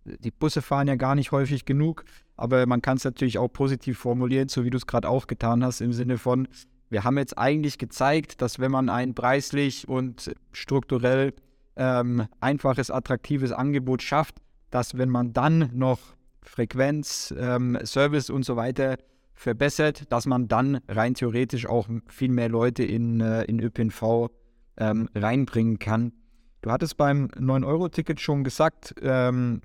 die 0.05 0.31
Busse 0.31 0.61
fahren 0.61 0.87
ja 0.87 0.95
gar 0.95 1.15
nicht 1.15 1.31
häufig 1.31 1.65
genug, 1.65 2.05
aber 2.35 2.65
man 2.65 2.81
kann 2.81 2.97
es 2.97 3.03
natürlich 3.03 3.37
auch 3.37 3.47
positiv 3.47 3.97
formulieren, 3.99 4.49
so 4.49 4.63
wie 4.63 4.69
du 4.69 4.77
es 4.77 4.87
gerade 4.87 5.09
auch 5.09 5.27
getan 5.27 5.63
hast, 5.63 5.81
im 5.81 5.93
Sinne 5.93 6.17
von, 6.17 6.47
wir 6.89 7.03
haben 7.03 7.17
jetzt 7.17 7.37
eigentlich 7.37 7.77
gezeigt, 7.77 8.41
dass 8.41 8.59
wenn 8.59 8.71
man 8.71 8.89
ein 8.89 9.15
preislich 9.15 9.87
und 9.87 10.33
strukturell 10.51 11.33
ähm, 11.75 12.27
einfaches, 12.39 12.91
attraktives 12.91 13.51
Angebot 13.51 14.01
schafft, 14.01 14.35
dass 14.69 14.97
wenn 14.97 15.09
man 15.09 15.33
dann 15.33 15.69
noch 15.73 15.99
Frequenz, 16.41 17.33
ähm, 17.37 17.77
Service 17.83 18.29
und 18.29 18.43
so 18.43 18.55
weiter 18.55 18.97
verbessert, 19.33 20.11
dass 20.11 20.25
man 20.25 20.47
dann 20.47 20.81
rein 20.87 21.15
theoretisch 21.15 21.65
auch 21.65 21.87
viel 22.07 22.29
mehr 22.29 22.49
Leute 22.49 22.83
in, 22.83 23.21
äh, 23.21 23.43
in 23.45 23.59
ÖPNV 23.59 24.29
ähm, 24.77 25.09
reinbringen 25.15 25.79
kann. 25.79 26.13
Du 26.61 26.71
hattest 26.71 26.97
beim 26.97 27.27
9-Euro-Ticket 27.27 28.21
schon 28.21 28.43
gesagt, 28.43 28.95
ähm, 29.01 29.61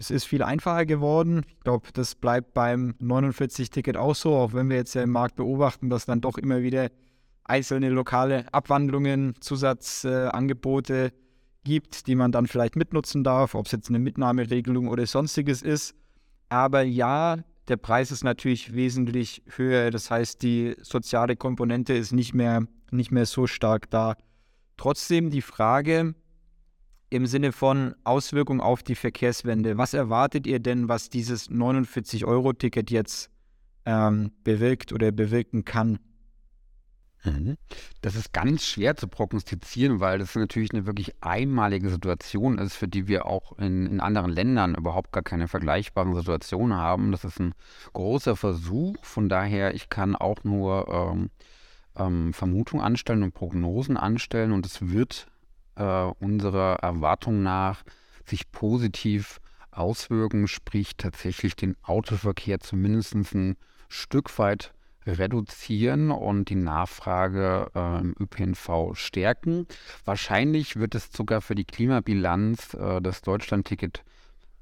es 0.00 0.10
ist 0.10 0.24
viel 0.24 0.42
einfacher 0.42 0.86
geworden. 0.86 1.42
Ich 1.46 1.60
glaube, 1.60 1.88
das 1.92 2.14
bleibt 2.14 2.54
beim 2.54 2.94
49-Ticket 3.02 3.98
auch 3.98 4.14
so, 4.14 4.34
auch 4.34 4.54
wenn 4.54 4.70
wir 4.70 4.76
jetzt 4.76 4.94
ja 4.94 5.02
im 5.02 5.10
Markt 5.10 5.36
beobachten, 5.36 5.90
dass 5.90 6.06
dann 6.06 6.22
doch 6.22 6.38
immer 6.38 6.62
wieder 6.62 6.88
einzelne 7.44 7.90
lokale 7.90 8.46
Abwandlungen, 8.52 9.34
Zusatzangebote 9.40 11.06
äh, 11.06 11.10
gibt, 11.64 12.06
die 12.06 12.14
man 12.14 12.32
dann 12.32 12.46
vielleicht 12.46 12.76
mitnutzen 12.76 13.24
darf, 13.24 13.54
ob 13.54 13.66
es 13.66 13.72
jetzt 13.72 13.90
eine 13.90 13.98
Mitnahmeregelung 13.98 14.88
oder 14.88 15.04
sonstiges 15.04 15.60
ist. 15.60 15.94
Aber 16.48 16.80
ja, 16.80 17.36
der 17.68 17.76
Preis 17.76 18.10
ist 18.10 18.24
natürlich 18.24 18.72
wesentlich 18.72 19.42
höher. 19.54 19.90
Das 19.90 20.10
heißt, 20.10 20.40
die 20.40 20.76
soziale 20.80 21.36
Komponente 21.36 21.92
ist 21.92 22.12
nicht 22.12 22.32
mehr, 22.32 22.64
nicht 22.90 23.12
mehr 23.12 23.26
so 23.26 23.46
stark 23.46 23.90
da. 23.90 24.16
Trotzdem 24.78 25.28
die 25.28 25.42
Frage, 25.42 26.14
im 27.10 27.26
Sinne 27.26 27.52
von 27.52 27.94
Auswirkungen 28.04 28.60
auf 28.60 28.82
die 28.82 28.94
Verkehrswende. 28.94 29.76
Was 29.76 29.94
erwartet 29.94 30.46
ihr 30.46 30.60
denn, 30.60 30.88
was 30.88 31.10
dieses 31.10 31.50
49-Euro-Ticket 31.50 32.90
jetzt 32.90 33.30
ähm, 33.84 34.32
bewirkt 34.44 34.92
oder 34.92 35.10
bewirken 35.10 35.64
kann? 35.64 35.98
Mhm. 37.24 37.56
Das 38.00 38.14
ist 38.14 38.32
ganz 38.32 38.64
schwer 38.64 38.96
zu 38.96 39.08
prognostizieren, 39.08 40.00
weil 40.00 40.18
das 40.18 40.34
natürlich 40.34 40.72
eine 40.72 40.86
wirklich 40.86 41.12
einmalige 41.20 41.90
Situation 41.90 42.58
ist, 42.58 42.74
für 42.74 42.88
die 42.88 43.08
wir 43.08 43.26
auch 43.26 43.58
in, 43.58 43.86
in 43.86 44.00
anderen 44.00 44.30
Ländern 44.30 44.74
überhaupt 44.74 45.12
gar 45.12 45.22
keine 45.22 45.48
vergleichbaren 45.48 46.14
Situationen 46.14 46.76
haben. 46.76 47.12
Das 47.12 47.24
ist 47.24 47.40
ein 47.40 47.54
großer 47.92 48.36
Versuch. 48.36 48.96
Von 49.02 49.28
daher, 49.28 49.74
ich 49.74 49.90
kann 49.90 50.16
auch 50.16 50.44
nur 50.44 50.88
ähm, 50.88 51.30
ähm, 51.96 52.32
Vermutungen 52.32 52.84
anstellen 52.84 53.22
und 53.22 53.34
Prognosen 53.34 53.96
anstellen 53.96 54.52
und 54.52 54.64
es 54.64 54.88
wird 54.88 55.26
äh, 55.76 56.10
unserer 56.20 56.76
Erwartung 56.76 57.42
nach 57.42 57.82
sich 58.24 58.50
positiv 58.50 59.40
auswirken, 59.70 60.48
sprich 60.48 60.96
tatsächlich 60.96 61.56
den 61.56 61.76
Autoverkehr 61.82 62.60
zumindest 62.60 63.14
ein 63.14 63.56
Stück 63.88 64.38
weit 64.38 64.72
reduzieren 65.06 66.10
und 66.10 66.48
die 66.50 66.56
Nachfrage 66.56 67.70
äh, 67.74 68.00
im 68.00 68.14
ÖPNV 68.20 68.94
stärken. 68.94 69.66
Wahrscheinlich 70.04 70.76
wird 70.76 70.94
es 70.94 71.10
sogar 71.12 71.40
für 71.40 71.54
die 71.54 71.64
Klimabilanz 71.64 72.74
äh, 72.74 73.00
das 73.00 73.22
Deutschlandticket 73.22 74.04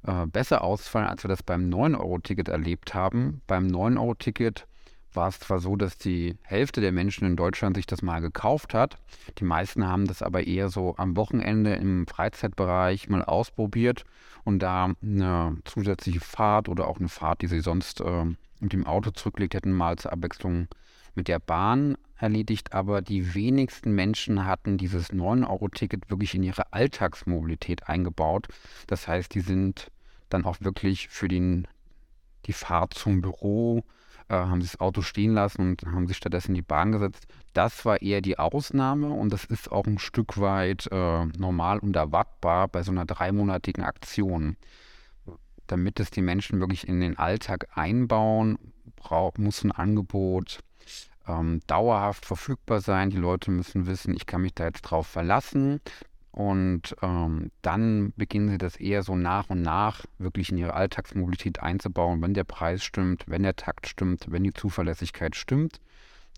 äh, 0.07 0.27
besser 0.27 0.62
ausfallen, 0.62 1.09
als 1.09 1.25
wir 1.25 1.29
das 1.29 1.43
beim 1.43 1.69
9-Euro-Ticket 1.69 2.49
erlebt 2.49 2.95
haben. 2.95 3.43
Beim 3.47 3.67
9-Euro-Ticket 3.67 4.67
war 5.12 5.29
es 5.29 5.38
zwar 5.41 5.59
so, 5.59 5.77
dass 5.77 5.99
die 5.99 6.37
Hälfte 6.43 6.81
der 6.81 6.93
Menschen 6.93 7.27
in 7.27 7.37
Deutschland 7.37 7.77
sich 7.77 7.87
das 7.87 8.03
mal 8.03 8.21
gekauft 8.21 8.75
hat. 8.75 8.99
Die 9.38 9.45
meisten 9.45 9.87
haben 9.87 10.07
das 10.07 10.23
aber 10.23 10.47
eher 10.47 10.69
so 10.69 10.95
am 10.97 11.17
Wochenende 11.17 11.75
im 11.75 12.07
Freizeitbereich 12.07 13.09
mal 13.09 13.25
ausprobiert 13.25 14.05
und 14.45 14.61
da 14.61 14.93
eine 15.03 15.57
zusätzliche 15.65 16.21
Fahrt 16.21 16.69
oder 16.69 16.87
auch 16.87 16.99
eine 16.99 17.09
Fahrt, 17.09 17.43
die 17.43 17.49
sie 17.49 17.61
sonst 17.61 18.00
äh, 18.00 18.25
mit 18.61 18.73
dem 18.73 18.87
Auto 18.87 19.11
zurücklegt 19.11 19.55
hätten, 19.55 19.73
mal 19.73 19.97
zur 19.97 20.12
Abwechslung 20.12 20.69
mit 21.15 21.29
der 21.29 21.38
Bahn 21.38 21.97
erledigt. 22.17 22.73
Aber 22.73 23.03
die 23.03 23.35
wenigsten 23.35 23.93
Menschen 23.93 24.45
hatten 24.45 24.79
dieses 24.79 25.12
9-Euro-Ticket 25.12 26.11
wirklich 26.11 26.35
in 26.35 26.43
ihre 26.43 26.73
Alltagsmobilität 26.73 27.88
eingebaut. 27.88 28.49
Das 28.87 29.09
heißt, 29.09 29.35
die 29.35 29.41
sind 29.41 29.91
dann 30.29 30.45
auch 30.45 30.61
wirklich 30.61 31.09
für 31.09 31.29
den, 31.29 31.67
die 32.47 32.53
Fahrt 32.53 32.95
zum 32.95 33.21
Büro, 33.21 33.83
äh, 34.29 34.35
haben 34.35 34.61
sie 34.61 34.69
das 34.69 34.81
Auto 34.81 35.03
stehen 35.03 35.35
lassen 35.35 35.63
und 35.63 35.83
haben 35.87 36.07
sich 36.07 36.17
stattdessen 36.17 36.51
in 36.51 36.57
die 36.57 36.63
Bahn 36.63 36.93
gesetzt. 36.93 37.27
Das 37.55 37.85
war 37.85 38.03
eher 38.03 38.21
die 38.21 38.39
Ausnahme 38.39 39.09
und 39.11 39.33
das 39.33 39.45
ist 39.45 39.71
auch 39.73 39.87
ein 39.87 39.99
Stück 39.99 40.39
weit 40.41 40.89
äh, 40.91 41.25
normal 41.39 41.79
und 41.79 41.97
erwartbar 41.97 42.69
bei 42.69 42.83
so 42.83 42.93
einer 42.93 43.05
dreimonatigen 43.05 43.85
Aktion. 43.85 44.57
Damit 45.67 46.01
es 46.01 46.11
die 46.11 46.23
Menschen 46.23 46.61
wirklich 46.61 46.89
in 46.89 47.01
den 47.01 47.19
Alltag 47.19 47.69
einbauen, 47.75 48.59
muss 49.39 49.65
ein 49.65 49.73
Angebot 49.73 50.61
ähm, 51.27 51.61
dauerhaft 51.67 52.27
verfügbar 52.27 52.81
sein. 52.81 53.11
Die 53.11 53.17
Leute 53.17 53.51
müssen 53.51 53.87
wissen, 53.87 54.15
ich 54.15 54.27
kann 54.27 54.43
mich 54.43 54.55
da 54.55 54.65
jetzt 54.65 54.83
drauf 54.83 55.07
verlassen. 55.07 55.81
Und 56.31 56.95
ähm, 57.03 57.51
dann 57.63 58.13
beginnen 58.17 58.51
sie 58.51 58.59
das 58.59 58.77
eher 58.77 59.03
so 59.03 59.17
nach 59.17 59.51
und 59.51 59.63
nach 59.63 60.05
wirklich 60.19 60.51
in 60.51 60.59
ihre 60.59 60.75
Alltagsmobilität 60.75 61.61
einzubauen, 61.61 62.23
wenn 62.23 62.35
der 62.35 62.45
Preis 62.45 62.85
stimmt, 62.85 63.25
wenn 63.27 63.43
der 63.43 63.57
Takt 63.57 63.89
stimmt, 63.89 64.27
wenn 64.29 64.45
die 64.45 64.53
Zuverlässigkeit 64.53 65.35
stimmt. 65.35 65.81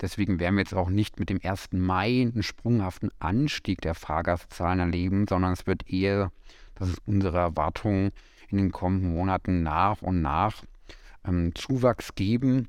Deswegen 0.00 0.40
werden 0.40 0.54
wir 0.54 0.62
jetzt 0.62 0.74
auch 0.74 0.88
nicht 0.88 1.20
mit 1.20 1.28
dem 1.28 1.40
1. 1.42 1.72
Mai 1.72 2.22
einen 2.22 2.42
sprunghaften 2.42 3.10
Anstieg 3.18 3.82
der 3.82 3.94
Fahrgastzahlen 3.94 4.80
erleben, 4.80 5.26
sondern 5.28 5.52
es 5.52 5.66
wird 5.66 5.90
eher, 5.90 6.32
das 6.76 6.88
ist 6.88 7.02
unsere 7.06 7.38
Erwartung, 7.38 8.10
in 8.48 8.58
den 8.58 8.72
kommenden 8.72 9.14
Monaten 9.14 9.62
nach 9.62 10.00
und 10.00 10.22
nach 10.22 10.62
ähm, 11.24 11.54
Zuwachs 11.54 12.14
geben 12.14 12.68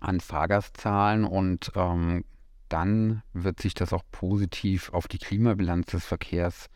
an 0.00 0.20
Fahrgastzahlen 0.20 1.24
und 1.24 1.72
ähm, 1.74 2.24
dann 2.68 3.22
wird 3.32 3.60
sich 3.60 3.74
das 3.74 3.92
auch 3.92 4.02
positiv 4.10 4.92
auf 4.92 5.08
die 5.08 5.18
Klimabilanz 5.18 5.86
des 5.86 6.04
Verkehrs 6.04 6.68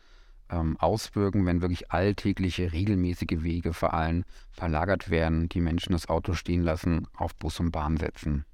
ähm, 0.49 0.77
auswirken, 0.77 1.45
wenn 1.45 1.61
wirklich 1.61 1.91
alltägliche, 1.91 2.71
regelmäßige 2.71 3.43
Wege 3.43 3.73
vor 3.73 3.93
allem 3.93 4.23
verlagert 4.51 5.09
werden, 5.09 5.49
die 5.49 5.61
Menschen 5.61 5.93
das 5.93 6.09
Auto 6.09 6.33
stehen 6.33 6.61
lassen, 6.61 7.07
auf 7.15 7.35
Bus 7.35 7.59
und 7.59 7.71
Bahn 7.71 7.97
setzen. 7.97 8.45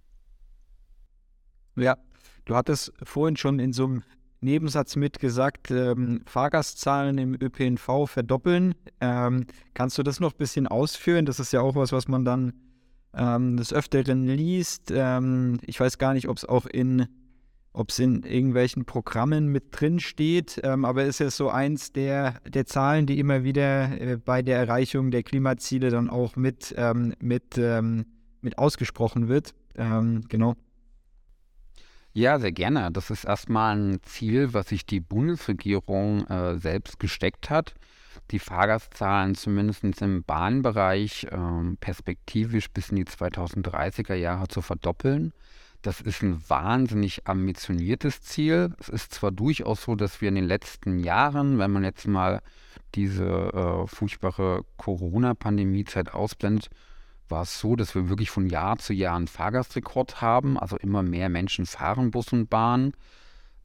Ja, 1.75 1.97
du 2.45 2.55
hattest 2.55 2.93
vorhin 3.03 3.37
schon 3.37 3.59
in 3.59 3.73
so 3.73 3.85
einem 3.85 4.03
Nebensatz 4.39 4.95
mitgesagt, 4.95 5.71
ähm, 5.71 6.21
Fahrgastzahlen 6.25 7.17
im 7.17 7.33
ÖPNV 7.33 8.07
verdoppeln. 8.07 8.75
Ähm, 9.01 9.45
kannst 9.73 9.97
du 9.97 10.03
das 10.03 10.19
noch 10.19 10.33
ein 10.33 10.37
bisschen 10.37 10.67
ausführen? 10.67 11.25
Das 11.25 11.39
ist 11.39 11.53
ja 11.53 11.61
auch 11.61 11.75
was, 11.75 11.91
was 11.91 12.07
man 12.07 12.23
dann 12.23 12.53
ähm, 13.13 13.57
des 13.57 13.73
Öfteren 13.73 14.27
liest. 14.27 14.91
Ähm, 14.91 15.59
ich 15.65 15.79
weiß 15.79 15.97
gar 15.97 16.13
nicht, 16.13 16.29
ob 16.29 16.37
es 16.37 16.45
auch 16.45 16.67
in 16.67 17.07
ob 17.77 17.91
es 17.91 17.99
in 17.99 18.23
irgendwelchen 18.23 18.85
Programmen 18.85 19.47
mit 19.49 19.65
drin 19.69 19.99
steht, 19.99 20.59
ähm, 20.63 20.83
aber 20.83 21.05
ist 21.05 21.19
ja 21.19 21.29
so 21.29 21.49
eins 21.49 21.93
der, 21.93 22.41
der 22.47 22.65
Zahlen, 22.65 23.05
die 23.05 23.19
immer 23.19 23.43
wieder 23.43 24.01
äh, 24.01 24.17
bei 24.17 24.41
der 24.41 24.57
Erreichung 24.57 25.11
der 25.11 25.21
Klimaziele 25.21 25.91
dann 25.91 26.09
auch 26.09 26.35
mit, 26.35 26.73
ähm, 26.75 27.13
mit, 27.19 27.57
ähm, 27.57 28.05
mit 28.41 28.57
ausgesprochen 28.57 29.27
wird. 29.27 29.53
Ähm, 29.75 30.23
genau. 30.27 30.55
Ja, 32.13 32.39
sehr 32.39 32.51
gerne. 32.51 32.89
Das 32.91 33.11
ist 33.11 33.25
erstmal 33.25 33.77
ein 33.77 33.99
Ziel, 34.01 34.55
was 34.55 34.69
sich 34.69 34.87
die 34.87 34.99
Bundesregierung 34.99 36.25
äh, 36.25 36.57
selbst 36.57 36.97
gesteckt 36.99 37.51
hat, 37.51 37.75
die 38.31 38.39
Fahrgastzahlen 38.39 39.35
zumindest 39.35 39.83
im 40.01 40.23
Bahnbereich 40.23 41.25
äh, 41.25 41.75
perspektivisch 41.79 42.71
bis 42.71 42.89
in 42.89 42.95
die 42.95 43.05
2030er 43.05 44.15
Jahre 44.15 44.47
zu 44.47 44.63
verdoppeln. 44.63 45.31
Das 45.87 46.01
ist 46.01 46.21
ein 46.21 46.43
wahnsinnig 46.49 47.29
ambitioniertes 47.29 48.19
Ziel. 48.19 48.75
Es 48.77 48.89
ist 48.89 49.13
zwar 49.13 49.31
durchaus 49.31 49.83
so, 49.83 49.95
dass 49.95 50.19
wir 50.19 50.27
in 50.27 50.35
den 50.35 50.43
letzten 50.43 50.99
Jahren, 50.99 51.59
wenn 51.59 51.71
man 51.71 51.85
jetzt 51.85 52.05
mal 52.05 52.41
diese 52.93 53.23
äh, 53.23 53.87
furchtbare 53.87 54.65
Corona-Pandemie-Zeit 54.75 56.13
ausblendet, 56.13 56.67
war 57.29 57.43
es 57.43 57.57
so, 57.61 57.77
dass 57.77 57.95
wir 57.95 58.09
wirklich 58.09 58.31
von 58.31 58.47
Jahr 58.47 58.77
zu 58.77 58.91
Jahr 58.91 59.15
einen 59.15 59.29
Fahrgastrekord 59.29 60.19
haben. 60.19 60.59
Also 60.59 60.75
immer 60.75 61.03
mehr 61.03 61.29
Menschen 61.29 61.65
fahren 61.65 62.11
Bus 62.11 62.33
und 62.33 62.49
Bahn. 62.49 62.91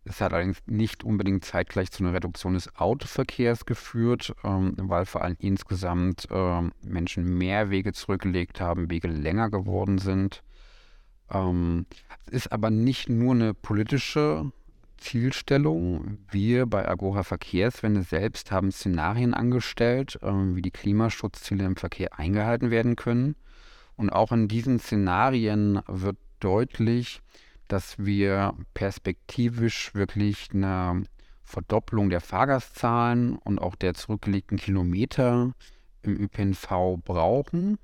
Es 0.04 0.20
hat 0.20 0.32
allerdings 0.32 0.58
nicht 0.66 1.02
unbedingt 1.02 1.44
zeitgleich 1.44 1.90
zu 1.90 2.04
einer 2.04 2.14
Reduktion 2.14 2.54
des 2.54 2.72
Autoverkehrs 2.76 3.66
geführt, 3.66 4.32
ähm, 4.44 4.74
weil 4.76 5.06
vor 5.06 5.22
allem 5.22 5.36
insgesamt 5.40 6.28
äh, 6.30 6.62
Menschen 6.84 7.36
mehr 7.36 7.70
Wege 7.70 7.92
zurückgelegt 7.92 8.60
haben, 8.60 8.90
Wege 8.90 9.08
länger 9.08 9.50
geworden 9.50 9.98
sind. 9.98 10.44
Ähm, 11.32 11.86
es 12.26 12.32
ist 12.32 12.52
aber 12.52 12.70
nicht 12.70 13.08
nur 13.08 13.34
eine 13.34 13.54
politische 13.54 14.52
Zielstellung. 14.98 16.18
Wir 16.30 16.66
bei 16.66 16.88
Agora 16.88 17.24
Verkehrswende 17.24 18.02
selbst 18.02 18.52
haben 18.52 18.70
Szenarien 18.70 19.34
angestellt, 19.34 20.18
ähm, 20.22 20.54
wie 20.54 20.62
die 20.62 20.70
Klimaschutzziele 20.70 21.64
im 21.64 21.76
Verkehr 21.76 22.18
eingehalten 22.18 22.70
werden 22.70 22.96
können. 22.96 23.34
Und 23.96 24.10
auch 24.10 24.32
in 24.32 24.48
diesen 24.48 24.78
Szenarien 24.78 25.80
wird 25.86 26.16
deutlich, 26.40 27.20
dass 27.68 27.98
wir 27.98 28.54
perspektivisch 28.74 29.94
wirklich 29.94 30.48
eine 30.52 31.04
Verdopplung 31.42 32.10
der 32.10 32.20
Fahrgastzahlen 32.20 33.36
und 33.36 33.58
auch 33.60 33.74
der 33.74 33.94
zurückgelegten 33.94 34.58
Kilometer 34.58 35.52
im 36.02 36.20
ÖPNV 36.20 36.98
brauchen, 37.04 37.78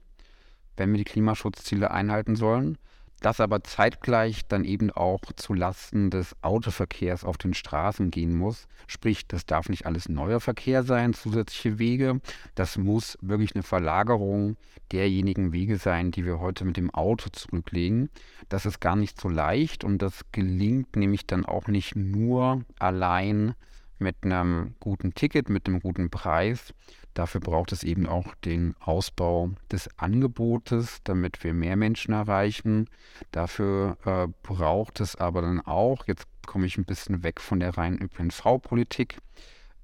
wenn 0.77 0.91
wir 0.91 0.99
die 0.99 1.05
Klimaschutzziele 1.05 1.91
einhalten 1.91 2.37
sollen 2.37 2.79
das 3.21 3.41
aber 3.41 3.65
zeitgleich 3.65 4.47
dann 4.47 4.65
eben 4.65 4.91
auch 4.91 5.21
zu 5.37 5.55
Lasten 5.55 6.11
des 6.11 6.37
Autoverkehrs 6.43 7.25
auf 7.25 7.39
den 7.39 7.55
Straßen 7.55 8.11
gehen 8.11 8.37
muss. 8.37 8.69
Sprich, 8.87 9.27
das 9.27 9.45
darf 9.47 9.69
nicht 9.69 9.87
alles 9.87 10.09
neuer 10.09 10.41
Verkehr 10.41 10.83
sein, 10.83 11.15
zusätzliche 11.15 11.79
Wege. 11.79 12.21
Das 12.55 12.79
muss 12.79 13.19
wirklich 13.21 13.55
eine 13.55 13.63
Verlagerung 13.63 14.57
derjenigen 14.93 15.53
Wege 15.53 15.77
sein, 15.77 16.11
die 16.11 16.25
wir 16.25 16.41
heute 16.41 16.65
mit 16.65 16.77
dem 16.77 16.91
Auto 16.95 17.29
zurücklegen. 17.31 18.09
Das 18.49 18.67
ist 18.67 18.81
gar 18.81 18.97
nicht 18.97 19.21
so 19.21 19.29
leicht 19.29 19.85
und 19.85 20.01
das 20.01 20.23
gelingt 20.33 20.97
nämlich 20.97 21.27
dann 21.27 21.45
auch 21.45 21.67
nicht 21.67 21.97
nur 21.97 22.65
allein 22.79 23.55
mit 23.99 24.17
einem 24.23 24.75
guten 24.81 25.15
Ticket, 25.15 25.49
mit 25.49 25.67
einem 25.67 25.81
guten 25.81 26.11
Preis. 26.11 26.73
Dafür 27.19 27.41
braucht 27.41 27.73
es 27.73 27.83
eben 27.83 28.07
auch 28.07 28.37
den 28.45 28.77
Ausbau 28.79 29.51
des 29.73 29.91
Angebotes, 29.99 31.01
damit 31.03 31.43
wir 31.43 31.53
mehr 31.53 31.75
Menschen 31.75 32.15
erreichen. 32.15 32.89
Dafür 33.33 33.97
äh, 34.05 34.29
braucht 34.45 35.01
es 35.01 35.17
aber 35.17 35.43
dann 35.43 35.61
auch, 35.61 36.07
jetzt 36.07 36.29
komme 36.47 36.67
ich 36.67 36.79
ein 36.79 36.85
bisschen 36.85 37.25
weg 37.25 37.41
von 37.41 37.59
der 37.59 37.77
reinen 37.77 38.01
ÖPNV-Politik, 38.01 39.19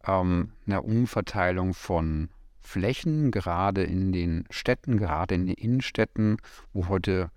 ähm, 0.06 0.52
eine 0.64 0.82
Umverteilung 0.82 1.74
von 1.74 2.28
Flächen, 2.60 3.32
gerade 3.32 3.82
in 3.82 4.12
den 4.12 4.44
Städten, 4.50 4.96
gerade 4.96 5.34
in 5.34 5.46
den 5.46 5.56
Innenstädten, 5.56 6.36
wo 6.72 6.86
heute 6.86 7.32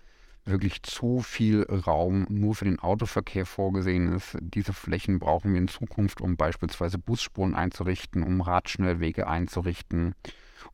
wirklich 0.47 0.81
zu 0.83 1.19
viel 1.19 1.63
Raum 1.63 2.25
nur 2.29 2.55
für 2.55 2.65
den 2.65 2.79
Autoverkehr 2.79 3.45
vorgesehen 3.45 4.13
ist. 4.13 4.37
Diese 4.41 4.73
Flächen 4.73 5.19
brauchen 5.19 5.53
wir 5.53 5.59
in 5.59 5.67
Zukunft, 5.67 6.21
um 6.21 6.37
beispielsweise 6.37 6.97
Busspuren 6.97 7.55
einzurichten, 7.55 8.23
um 8.23 8.41
Radschnellwege 8.41 9.27
einzurichten. 9.27 10.15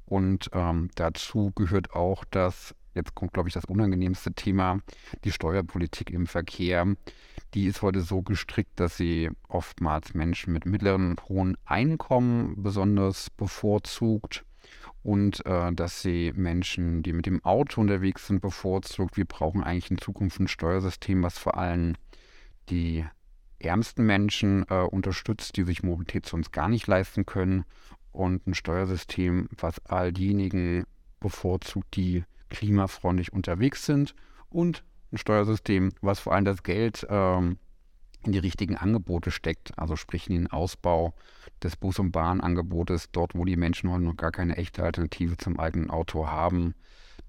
Und 0.06 0.50
ähm, 0.53 0.89
dazu 0.96 1.51
gehört 1.56 1.94
auch 1.94 2.24
das, 2.30 2.75
jetzt 2.94 3.15
kommt, 3.15 3.34
glaube 3.34 3.50
ich, 3.50 3.53
das 3.53 3.65
unangenehmste 3.65 4.34
Thema, 4.34 4.80
die 5.24 5.32
Steuerpolitik 5.32 6.10
im 6.12 6.27
Verkehr. 6.27 6.86
Die 7.53 7.65
ist 7.65 7.82
heute 7.82 8.01
so 8.01 8.22
gestrickt, 8.22 8.80
dass 8.80 8.98
sie 8.98 9.30
oftmals 9.48 10.13
Menschen 10.13 10.53
mit 10.53 10.65
mittleren 10.65 11.12
und 11.12 11.30
hohen 11.30 11.58
Einkommen 11.65 12.62
besonders 12.63 13.30
bevorzugt 13.30 14.46
und 15.03 15.45
äh, 15.45 15.72
dass 15.74 16.01
sie 16.01 16.31
Menschen, 16.36 17.03
die 17.03 17.13
mit 17.13 17.25
dem 17.25 17.43
Auto 17.43 17.81
unterwegs 17.81 18.27
sind, 18.27 18.41
bevorzugt. 18.41 19.17
Wir 19.17 19.25
brauchen 19.25 19.63
eigentlich 19.63 19.91
in 19.91 19.98
Zukunft 19.98 20.39
ein 20.39 20.48
Steuersystem, 20.48 21.22
was 21.22 21.38
vor 21.38 21.57
allem 21.57 21.95
die 22.69 23.05
ärmsten 23.60 24.05
Menschen 24.05 24.65
äh, 24.69 24.81
unterstützt, 24.81 25.57
die 25.57 25.63
sich 25.63 25.83
Mobilität 25.83 26.25
sonst 26.25 26.51
gar 26.51 26.69
nicht 26.69 26.88
leisten 26.88 27.25
können 27.25 27.65
und 28.12 28.48
ein 28.48 28.53
Steuersystem, 28.53 29.50
was 29.57 29.86
all 29.86 30.13
diejenigen 30.13 30.86
bevorzugt, 31.19 31.95
die 31.95 32.24
klimafreundlich 32.50 33.33
unterwegs 33.33 33.86
sind 33.86 34.15
und 34.50 34.83
ein 35.12 35.17
Steuersystem, 35.17 35.91
was 36.01 36.19
vor 36.19 36.33
allem 36.33 36.45
das 36.45 36.63
Geld 36.63 37.05
ähm, 37.10 37.57
in 38.25 38.32
die 38.32 38.39
richtigen 38.39 38.75
Angebote 38.75 39.32
steckt, 39.32 39.77
also 39.77 39.96
sprich 39.96 40.30
in 40.30 40.36
den 40.36 40.51
Ausbau 40.51 41.13
des 41.62 41.75
Bus- 41.75 42.00
und 42.00 42.12
Bahnangebotes, 42.12 43.10
dort 43.12 43.36
wo 43.36 43.46
die 43.46 43.58
Menschen 43.58 43.92
heute 43.92 44.03
noch 44.03 44.18
gar 44.18 44.32
keine 44.32 44.58
echte 44.58 44.84
Alternative 44.84 45.38
zum 45.38 45.60
eigenen 45.60 45.89
Auto 45.89 46.27
haben. 46.27 46.75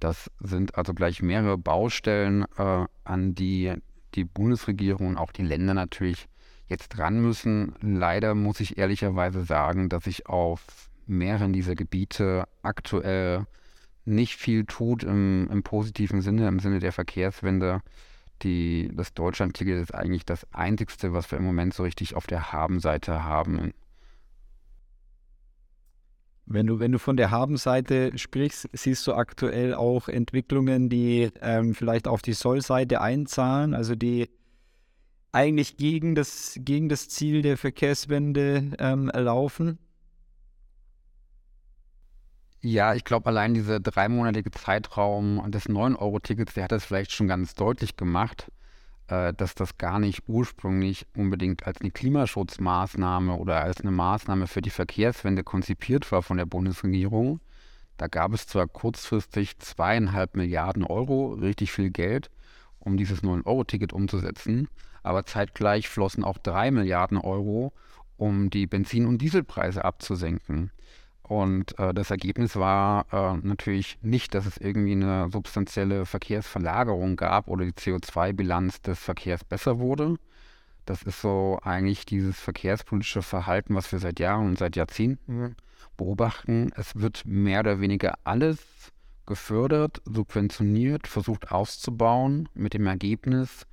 Das 0.00 0.30
sind 0.40 0.76
also 0.76 0.94
gleich 0.94 1.22
mehrere 1.22 1.58
Baustellen, 1.58 2.44
äh, 2.58 2.84
an 3.04 3.34
die 3.34 3.74
die 4.14 4.24
Bundesregierung 4.24 5.08
und 5.08 5.16
auch 5.16 5.32
die 5.32 5.42
Länder 5.42 5.74
natürlich 5.74 6.28
jetzt 6.68 6.90
dran 6.90 7.20
müssen. 7.20 7.74
Leider 7.80 8.34
muss 8.34 8.60
ich 8.60 8.78
ehrlicherweise 8.78 9.44
sagen, 9.44 9.88
dass 9.88 10.04
sich 10.04 10.26
auf 10.26 10.88
mehreren 11.06 11.52
dieser 11.52 11.74
Gebiete 11.74 12.44
aktuell 12.62 13.46
nicht 14.04 14.36
viel 14.36 14.64
tut 14.64 15.02
im, 15.02 15.48
im 15.50 15.62
positiven 15.62 16.22
Sinne, 16.22 16.48
im 16.48 16.60
Sinne 16.60 16.78
der 16.78 16.92
Verkehrswende 16.92 17.80
die, 18.42 18.90
das 18.94 19.14
Deutschland-Ticket 19.14 19.80
ist 19.82 19.94
eigentlich 19.94 20.24
das 20.24 20.46
Einzigste, 20.52 21.12
was 21.12 21.30
wir 21.30 21.38
im 21.38 21.44
Moment 21.44 21.74
so 21.74 21.82
richtig 21.82 22.14
auf 22.14 22.26
der 22.26 22.52
Haben-Seite 22.52 23.24
haben. 23.24 23.72
Wenn 26.46 26.66
du, 26.66 26.78
wenn 26.78 26.92
du 26.92 26.98
von 26.98 27.16
der 27.16 27.30
Haben-Seite 27.30 28.16
sprichst, 28.18 28.68
siehst 28.72 29.06
du 29.06 29.14
aktuell 29.14 29.74
auch 29.74 30.08
Entwicklungen, 30.08 30.90
die 30.90 31.30
ähm, 31.40 31.74
vielleicht 31.74 32.06
auf 32.06 32.20
die 32.20 32.34
Soll-Seite 32.34 33.00
einzahlen, 33.00 33.72
also 33.72 33.94
die 33.94 34.28
eigentlich 35.32 35.78
gegen 35.78 36.14
das, 36.14 36.58
gegen 36.60 36.88
das 36.88 37.08
Ziel 37.08 37.40
der 37.40 37.56
Verkehrswende 37.56 38.72
ähm, 38.78 39.10
laufen? 39.14 39.78
Ja, 42.66 42.94
ich 42.94 43.04
glaube, 43.04 43.26
allein 43.26 43.52
dieser 43.52 43.78
dreimonatige 43.78 44.50
Zeitraum 44.50 45.50
des 45.50 45.68
9-Euro-Tickets, 45.68 46.54
der 46.54 46.64
hat 46.64 46.72
das 46.72 46.86
vielleicht 46.86 47.12
schon 47.12 47.28
ganz 47.28 47.54
deutlich 47.54 47.98
gemacht, 47.98 48.50
äh, 49.08 49.34
dass 49.34 49.54
das 49.54 49.76
gar 49.76 49.98
nicht 49.98 50.22
ursprünglich 50.28 51.06
unbedingt 51.14 51.66
als 51.66 51.82
eine 51.82 51.90
Klimaschutzmaßnahme 51.90 53.34
oder 53.34 53.60
als 53.60 53.82
eine 53.82 53.90
Maßnahme 53.90 54.46
für 54.46 54.62
die 54.62 54.70
Verkehrswende 54.70 55.44
konzipiert 55.44 56.10
war 56.10 56.22
von 56.22 56.38
der 56.38 56.46
Bundesregierung. 56.46 57.40
Da 57.98 58.06
gab 58.06 58.32
es 58.32 58.46
zwar 58.46 58.66
kurzfristig 58.66 59.58
zweieinhalb 59.58 60.34
Milliarden 60.34 60.84
Euro, 60.84 61.34
richtig 61.34 61.70
viel 61.70 61.90
Geld, 61.90 62.30
um 62.78 62.96
dieses 62.96 63.22
9-Euro-Ticket 63.22 63.92
umzusetzen, 63.92 64.68
aber 65.02 65.26
zeitgleich 65.26 65.90
flossen 65.90 66.24
auch 66.24 66.38
drei 66.38 66.70
Milliarden 66.70 67.18
Euro, 67.18 67.74
um 68.16 68.48
die 68.48 68.66
Benzin- 68.66 69.04
und 69.04 69.18
Dieselpreise 69.18 69.84
abzusenken. 69.84 70.70
Und 71.26 71.78
äh, 71.78 71.94
das 71.94 72.10
Ergebnis 72.10 72.54
war 72.56 73.06
äh, 73.10 73.46
natürlich 73.46 73.98
nicht, 74.02 74.34
dass 74.34 74.44
es 74.44 74.58
irgendwie 74.58 74.92
eine 74.92 75.30
substanzielle 75.32 76.04
Verkehrsverlagerung 76.04 77.16
gab 77.16 77.48
oder 77.48 77.64
die 77.64 77.72
CO2-Bilanz 77.72 78.82
des 78.82 78.98
Verkehrs 78.98 79.42
besser 79.42 79.78
wurde. 79.78 80.16
Das 80.84 81.02
ist 81.02 81.22
so 81.22 81.58
eigentlich 81.62 82.04
dieses 82.04 82.38
verkehrspolitische 82.38 83.22
Verhalten, 83.22 83.74
was 83.74 83.90
wir 83.90 84.00
seit 84.00 84.20
Jahren 84.20 84.48
und 84.48 84.58
seit 84.58 84.76
Jahrzehnten 84.76 85.56
beobachten. 85.96 86.70
Es 86.76 86.94
wird 86.96 87.22
mehr 87.24 87.60
oder 87.60 87.80
weniger 87.80 88.18
alles 88.24 88.58
gefördert, 89.24 90.02
subventioniert, 90.04 91.06
versucht 91.06 91.50
auszubauen 91.50 92.50
mit 92.52 92.74
dem 92.74 92.86
Ergebnis, 92.86 93.66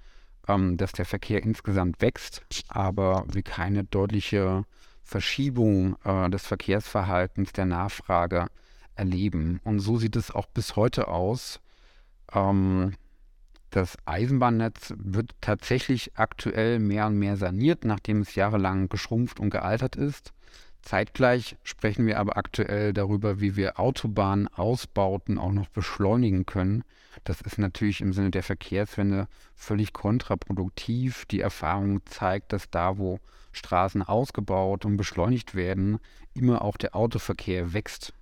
ähm, 0.48 0.78
dass 0.78 0.94
der 0.94 1.06
Verkehr 1.06 1.44
insgesamt 1.44 2.02
wächst, 2.02 2.44
aber 2.70 3.26
wir 3.30 3.44
keine 3.44 3.84
deutliche 3.84 4.64
Verschiebung 5.12 5.98
äh, 6.06 6.30
des 6.30 6.48
Verkehrsverhaltens 6.48 7.52
der 7.52 7.66
Nachfrage 7.66 8.48
erleben. 8.96 9.60
Und 9.66 9.82
so 9.82 9.98
sieht 9.98 10.16
es 10.16 10.32
auch 10.32 10.48
bis 10.48 10.78
heute 10.78 11.10
aus. 11.10 11.60
Ähm, 12.34 12.94
das 13.72 13.98
Eisenbahnnetz 14.06 14.94
wird 14.98 15.32
tatsächlich 15.42 16.18
aktuell 16.18 16.80
mehr 16.80 17.08
und 17.08 17.20
mehr 17.20 17.36
saniert, 17.36 17.84
nachdem 17.84 18.22
es 18.22 18.36
jahrelang 18.36 18.88
geschrumpft 18.88 19.42
und 19.42 19.50
gealtert 19.50 19.98
ist. 19.98 20.32
Zeitgleich 20.82 21.58
sprechen 21.64 22.06
wir 22.08 22.20
aber 22.20 22.38
aktuell 22.38 22.94
darüber, 22.94 23.40
wie 23.40 23.56
wir 23.56 23.80
Autobahnausbauten 23.80 25.38
auch 25.38 25.52
noch 25.52 25.70
beschleunigen 25.70 26.46
können. 26.46 26.84
Das 27.24 27.42
ist 27.42 27.58
natürlich 27.58 28.02
im 28.02 28.14
Sinne 28.14 28.32
der 28.32 28.44
Verkehrswende 28.44 29.28
völlig 29.56 29.94
kontraproduktiv. 29.94 31.26
Die 31.26 31.42
Erfahrung 31.42 32.06
zeigt, 32.06 32.54
dass 32.54 32.70
da, 32.70 32.98
wo 32.98 33.20
Straßen 33.52 34.02
ausgebaut 34.02 34.86
und 34.86 34.98
beschleunigt 34.98 35.56
werden, 35.56 36.00
immer 36.34 36.64
auch 36.64 36.78
der 36.78 36.96
Autoverkehr 36.96 37.74
wächst. 37.74 38.14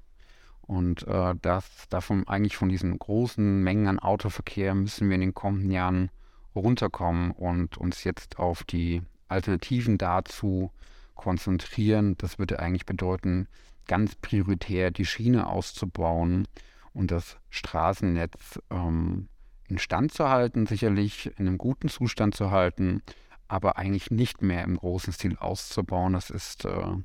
Und 0.61 1.07
äh, 1.07 1.35
das, 1.41 1.65
davon 1.89 2.27
eigentlich 2.27 2.57
von 2.57 2.69
diesen 2.69 2.97
großen 2.99 3.63
Mengen 3.63 3.87
an 3.87 3.99
Autoverkehr 3.99 4.75
müssen 4.75 5.09
wir 5.09 5.15
in 5.15 5.21
den 5.21 5.33
kommenden 5.33 5.71
Jahren 5.71 6.11
runterkommen 6.55 7.31
und 7.31 7.77
uns 7.77 8.03
jetzt 8.03 8.37
auf 8.37 8.63
die 8.63 9.01
Alternativen 9.27 9.97
dazu 9.97 10.71
konzentrieren. 11.19 12.17
Das 12.17 12.39
würde 12.39 12.59
eigentlich 12.59 12.85
bedeuten, 12.85 13.47
ganz 13.87 14.15
prioritär 14.15 14.89
die 14.91 15.05
Schiene 15.05 15.47
auszubauen 15.47 16.47
und 16.93 17.11
das 17.11 17.37
Straßennetz 17.49 18.59
ähm, 18.69 19.27
instand 19.67 20.13
zu 20.13 20.29
halten, 20.29 20.65
sicherlich 20.65 21.27
in 21.37 21.47
einem 21.47 21.57
guten 21.57 21.89
Zustand 21.89 22.35
zu 22.35 22.51
halten, 22.51 23.01
aber 23.47 23.77
eigentlich 23.77 24.11
nicht 24.11 24.41
mehr 24.41 24.63
im 24.63 24.77
großen 24.77 25.11
Stil 25.11 25.37
auszubauen. 25.37 26.13
Das 26.13 26.29
ist 26.29 26.65
äh, 26.65 26.95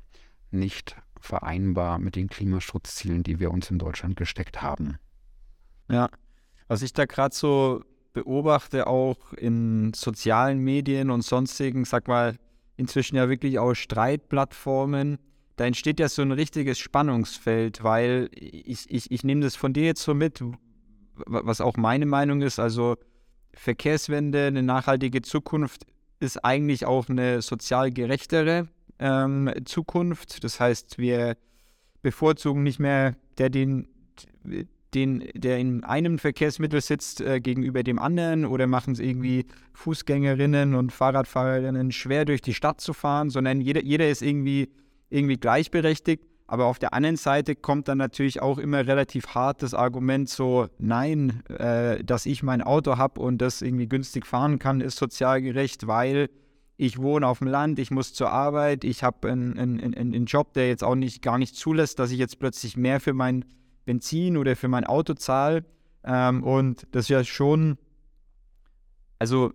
nicht 0.49 0.95
vereinbar 1.19 1.99
mit 1.99 2.15
den 2.15 2.27
Klimaschutzzielen, 2.27 3.23
die 3.23 3.39
wir 3.39 3.51
uns 3.51 3.69
in 3.69 3.79
Deutschland 3.79 4.15
gesteckt 4.15 4.61
haben. 4.61 4.97
Ja, 5.89 6.09
was 6.67 6.81
ich 6.81 6.93
da 6.93 7.05
gerade 7.05 7.35
so 7.35 7.83
beobachte, 8.13 8.87
auch 8.87 9.33
in 9.33 9.93
sozialen 9.93 10.59
Medien 10.59 11.09
und 11.09 11.21
sonstigen, 11.21 11.83
sag 11.83 12.07
mal, 12.07 12.37
inzwischen 12.77 13.15
ja 13.15 13.29
wirklich 13.29 13.59
auch 13.59 13.73
Streitplattformen, 13.73 15.17
da 15.55 15.65
entsteht 15.65 15.99
ja 15.99 16.09
so 16.09 16.21
ein 16.21 16.31
richtiges 16.31 16.77
Spannungsfeld, 16.79 17.83
weil 17.83 18.29
ich, 18.33 18.89
ich, 18.89 19.09
ich 19.09 19.23
nehme 19.23 19.41
das 19.41 19.55
von 19.55 19.73
dir 19.73 19.85
jetzt 19.85 20.03
so 20.03 20.13
mit, 20.13 20.43
was 21.25 21.61
auch 21.61 21.77
meine 21.77 22.05
Meinung 22.05 22.41
ist, 22.41 22.59
also 22.59 22.97
Verkehrswende, 23.53 24.47
eine 24.47 24.63
nachhaltige 24.63 25.21
Zukunft 25.21 25.85
ist 26.19 26.43
eigentlich 26.43 26.85
auch 26.85 27.07
eine 27.07 27.41
sozial 27.41 27.91
gerechtere 27.91 28.67
ähm, 28.99 29.51
Zukunft. 29.65 30.43
Das 30.43 30.59
heißt, 30.59 30.97
wir 30.97 31.37
bevorzugen 32.01 32.63
nicht 32.63 32.79
mehr 32.79 33.15
der, 33.37 33.49
den 33.49 33.87
den, 34.95 35.23
der 35.35 35.59
in 35.59 35.83
einem 35.83 36.17
Verkehrsmittel 36.17 36.81
sitzt, 36.81 37.21
äh, 37.21 37.39
gegenüber 37.39 37.83
dem 37.83 37.99
anderen 37.99 38.45
oder 38.45 38.65
machen 38.65 38.93
es 38.93 38.99
irgendwie 38.99 39.45
Fußgängerinnen 39.73 40.73
und 40.73 40.91
Fahrradfahrerinnen 40.91 41.91
schwer 41.91 42.25
durch 42.25 42.41
die 42.41 42.53
Stadt 42.53 42.81
zu 42.81 42.93
fahren, 42.93 43.29
sondern 43.29 43.61
jeder, 43.61 43.83
jeder 43.83 44.09
ist 44.09 44.21
irgendwie, 44.21 44.69
irgendwie 45.09 45.37
gleichberechtigt. 45.37 46.23
Aber 46.47 46.65
auf 46.65 46.77
der 46.77 46.93
anderen 46.93 47.17
Seite 47.17 47.55
kommt 47.55 47.87
dann 47.87 47.97
natürlich 47.97 48.41
auch 48.41 48.59
immer 48.59 48.85
relativ 48.85 49.27
hart 49.29 49.63
das 49.63 49.73
Argument 49.73 50.29
so, 50.29 50.67
nein, 50.77 51.43
äh, 51.49 52.03
dass 52.03 52.25
ich 52.25 52.43
mein 52.43 52.61
Auto 52.61 52.97
habe 52.97 53.19
und 53.19 53.39
das 53.39 53.61
irgendwie 53.61 53.87
günstig 53.87 54.25
fahren 54.25 54.59
kann, 54.59 54.79
ist 54.79 54.97
sozial 54.97 55.41
gerecht, 55.41 55.87
weil 55.87 56.29
ich 56.77 56.99
wohne 56.99 57.27
auf 57.27 57.39
dem 57.39 57.47
Land, 57.47 57.79
ich 57.79 57.89
muss 57.89 58.13
zur 58.13 58.29
Arbeit, 58.31 58.83
ich 58.83 59.01
habe 59.03 59.29
einen, 59.29 59.57
einen, 59.57 59.95
einen 59.95 60.25
Job, 60.25 60.53
der 60.53 60.67
jetzt 60.67 60.83
auch 60.83 60.95
nicht 60.95 61.21
gar 61.21 61.37
nicht 61.37 61.55
zulässt, 61.55 61.99
dass 61.99 62.11
ich 62.11 62.19
jetzt 62.19 62.37
plötzlich 62.37 62.77
mehr 62.77 62.99
für 62.99 63.13
mein 63.13 63.45
Benzin 63.85 64.37
oder 64.37 64.55
für 64.55 64.67
mein 64.67 64.83
Auto 64.83 65.13
zahle. 65.13 65.65
Ähm, 66.03 66.43
und 66.43 66.87
das 66.91 67.05
ist 67.05 67.09
ja 67.09 67.23
schon, 67.23 67.77
also 69.19 69.53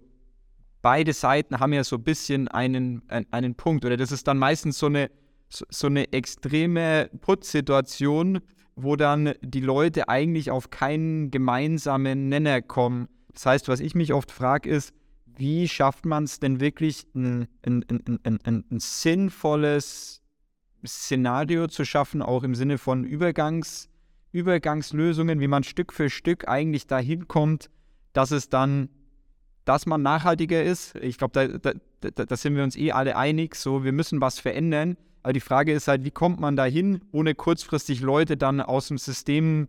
beide 0.83 1.13
Seiten 1.13 1.61
haben 1.61 1.73
ja 1.73 1.85
so 1.85 1.97
ein 1.97 2.03
bisschen 2.03 2.49
einen, 2.49 3.03
einen 3.09 3.55
Punkt. 3.55 3.85
Oder 3.85 3.97
das 3.97 4.13
ist 4.13 4.27
dann 4.27 4.39
meistens 4.39 4.79
so 4.79 4.87
eine, 4.87 5.11
so, 5.49 5.87
eine 5.87 6.13
extreme 6.13 7.11
Putzsituation, 7.21 8.41
wo 8.77 8.97
dann 8.97 9.35
die 9.43 9.61
Leute 9.61 10.09
eigentlich 10.09 10.51
auf 10.51 10.71
keinen 10.71 11.31
gemeinsamen 11.31 12.29
Nenner 12.29 12.63
kommen. 12.63 13.09
Das 13.33 13.47
heißt, 13.47 13.69
was 13.69 13.81
ich 13.81 13.95
mich 13.95 14.13
oft 14.13 14.31
frage, 14.31 14.71
ist, 14.71 14.95
wie 15.37 15.69
schafft 15.69 16.05
man 16.07 16.25
es 16.25 16.41
denn 16.41 16.61
wirklich, 16.61 17.07
ein, 17.15 17.49
ein, 17.65 17.85
ein, 18.25 18.41
ein, 18.45 18.79
sinnvolles 18.79 20.23
Szenario 20.87 21.67
zu 21.67 21.85
schaffen, 21.85 22.23
auch 22.23 22.43
im 22.43 22.55
Sinne 22.55 22.79
von 22.79 23.05
Übergangs, 23.05 23.89
Übergangslösungen, 24.33 25.41
wie 25.41 25.49
man 25.49 25.65
Stück 25.65 25.93
für 25.93 26.11
Stück 26.11 26.49
eigentlich 26.49 26.87
dahin 26.87 27.29
kommt, 27.29 27.71
dass 28.13 28.31
es 28.31 28.49
dann, 28.49 28.89
dass 29.65 29.87
man 29.87 30.03
nachhaltiger 30.03 30.63
ist. 30.63 30.97
Ich 30.97 31.19
glaube, 31.19 31.59
da, 31.61 31.73
da, 32.01 32.25
da, 32.25 32.37
sind 32.37 32.57
wir 32.57 32.63
uns 32.63 32.77
eh 32.77 32.93
alle 32.93 33.17
einig, 33.17 33.55
so 33.55 33.85
wir 33.85 33.93
müssen 33.93 34.21
was 34.21 34.39
verändern. 34.39 34.97
Aber 35.23 35.33
die 35.33 35.41
Frage 35.41 35.73
ist 35.73 35.89
halt, 35.89 36.05
wie 36.05 36.11
kommt 36.11 36.41
man 36.41 36.57
dahin, 36.57 37.03
ohne 37.13 37.35
kurzfristig 37.35 38.01
Leute 38.01 38.37
dann 38.37 38.61
aus 38.61 38.89
dem 38.89 38.99
System 38.99 39.69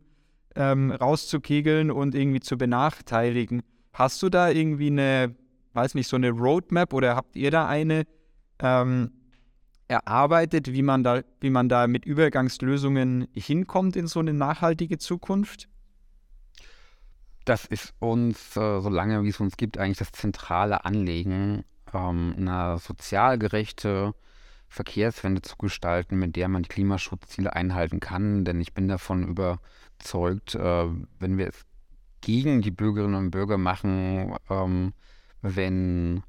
ähm, 0.56 0.92
rauszukegeln 0.92 1.92
und 1.92 2.16
irgendwie 2.16 2.40
zu 2.40 2.58
benachteiligen. 2.58 3.62
Hast 3.94 4.22
du 4.24 4.30
da 4.30 4.50
irgendwie 4.50 4.88
eine 4.88 5.36
weiß 5.74 5.96
nicht, 5.96 6.08
so 6.08 6.16
eine 6.16 6.32
Roadmap 6.32 6.94
oder 6.94 7.16
habt 7.16 7.36
ihr 7.36 7.52
da 7.52 7.68
eine 7.68 8.06
ähm, 8.60 9.12
erarbeitet, 9.92 10.72
wie 10.72 10.82
man, 10.82 11.04
da, 11.04 11.22
wie 11.42 11.50
man 11.50 11.68
da 11.68 11.86
mit 11.86 12.06
Übergangslösungen 12.06 13.28
hinkommt 13.34 13.98
in 13.98 14.08
so 14.08 14.20
eine 14.22 14.34
nachhaltige 14.34 14.98
Zukunft? 14.98 15.68
Das 17.44 17.66
ist 17.66 17.94
uns, 18.00 18.56
äh, 18.56 18.80
solange 18.80 19.24
wie 19.24 19.30
es 19.30 19.40
uns 19.42 19.58
gibt, 19.58 19.78
eigentlich 19.78 19.98
das 19.98 20.14
zentrale 20.14 20.86
Anliegen, 20.86 21.66
ähm, 21.94 22.36
eine 22.38 22.78
sozial 22.78 23.38
gerechte 23.38 24.14
Verkehrswende 24.70 25.42
zu 25.42 25.58
gestalten, 25.58 26.18
mit 26.18 26.38
der 26.38 26.48
man 26.48 26.64
die 26.64 26.70
Klimaschutzziele 26.70 27.54
einhalten 27.54 28.00
kann. 28.00 28.46
Denn 28.46 28.62
ich 28.62 28.74
bin 28.74 28.88
davon 28.88 29.28
überzeugt, 29.28 30.56
äh, 30.56 30.88
wenn 31.20 31.38
wir 31.38 31.50
es 31.50 31.66
gegen 32.22 32.62
die 32.62 32.72
Bürgerinnen 32.72 33.16
und 33.16 33.32
Bürger 33.32 33.58
machen, 33.58 34.38
ähm, 34.50 34.94
wenn 35.42 36.24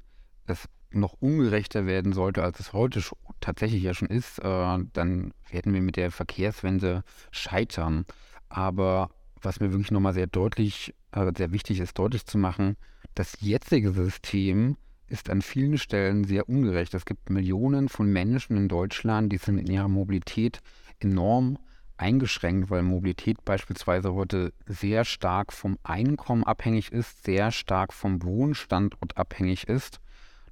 es 0.47 0.67
noch 0.93 1.13
ungerechter 1.19 1.85
werden 1.85 2.13
sollte, 2.13 2.43
als 2.43 2.59
es 2.59 2.73
heute 2.73 3.01
tatsächlich 3.39 3.83
ja 3.83 3.93
schon 3.93 4.07
ist, 4.07 4.39
äh, 4.39 4.77
dann 4.93 5.33
werden 5.49 5.73
wir 5.73 5.81
mit 5.81 5.97
der 5.97 6.11
Verkehrswende 6.11 7.03
scheitern. 7.31 8.05
Aber 8.49 9.09
was 9.41 9.59
mir 9.59 9.71
wirklich 9.71 9.91
nochmal 9.91 10.13
sehr 10.13 10.27
deutlich, 10.27 10.93
äh, 11.11 11.31
sehr 11.35 11.51
wichtig 11.51 11.79
ist, 11.79 11.97
deutlich 11.97 12.25
zu 12.25 12.37
machen, 12.37 12.77
das 13.15 13.37
jetzige 13.41 13.91
System 13.91 14.77
ist 15.07 15.29
an 15.29 15.41
vielen 15.41 15.77
Stellen 15.77 16.23
sehr 16.23 16.49
ungerecht. 16.49 16.93
Es 16.93 17.05
gibt 17.05 17.29
Millionen 17.29 17.89
von 17.89 18.11
Menschen 18.11 18.57
in 18.57 18.67
Deutschland, 18.67 19.31
die 19.31 19.37
sind 19.37 19.57
in 19.59 19.67
ihrer 19.67 19.87
Mobilität 19.87 20.59
enorm 20.99 21.59
eingeschränkt, 21.97 22.69
weil 22.69 22.83
Mobilität 22.83 23.43
beispielsweise 23.45 24.13
heute 24.13 24.53
sehr 24.65 25.05
stark 25.05 25.53
vom 25.53 25.77
Einkommen 25.83 26.43
abhängig 26.43 26.91
ist, 26.91 27.23
sehr 27.23 27.51
stark 27.51 27.93
vom 27.93 28.23
Wohnstandort 28.23 29.15
abhängig 29.17 29.67
ist. 29.67 29.99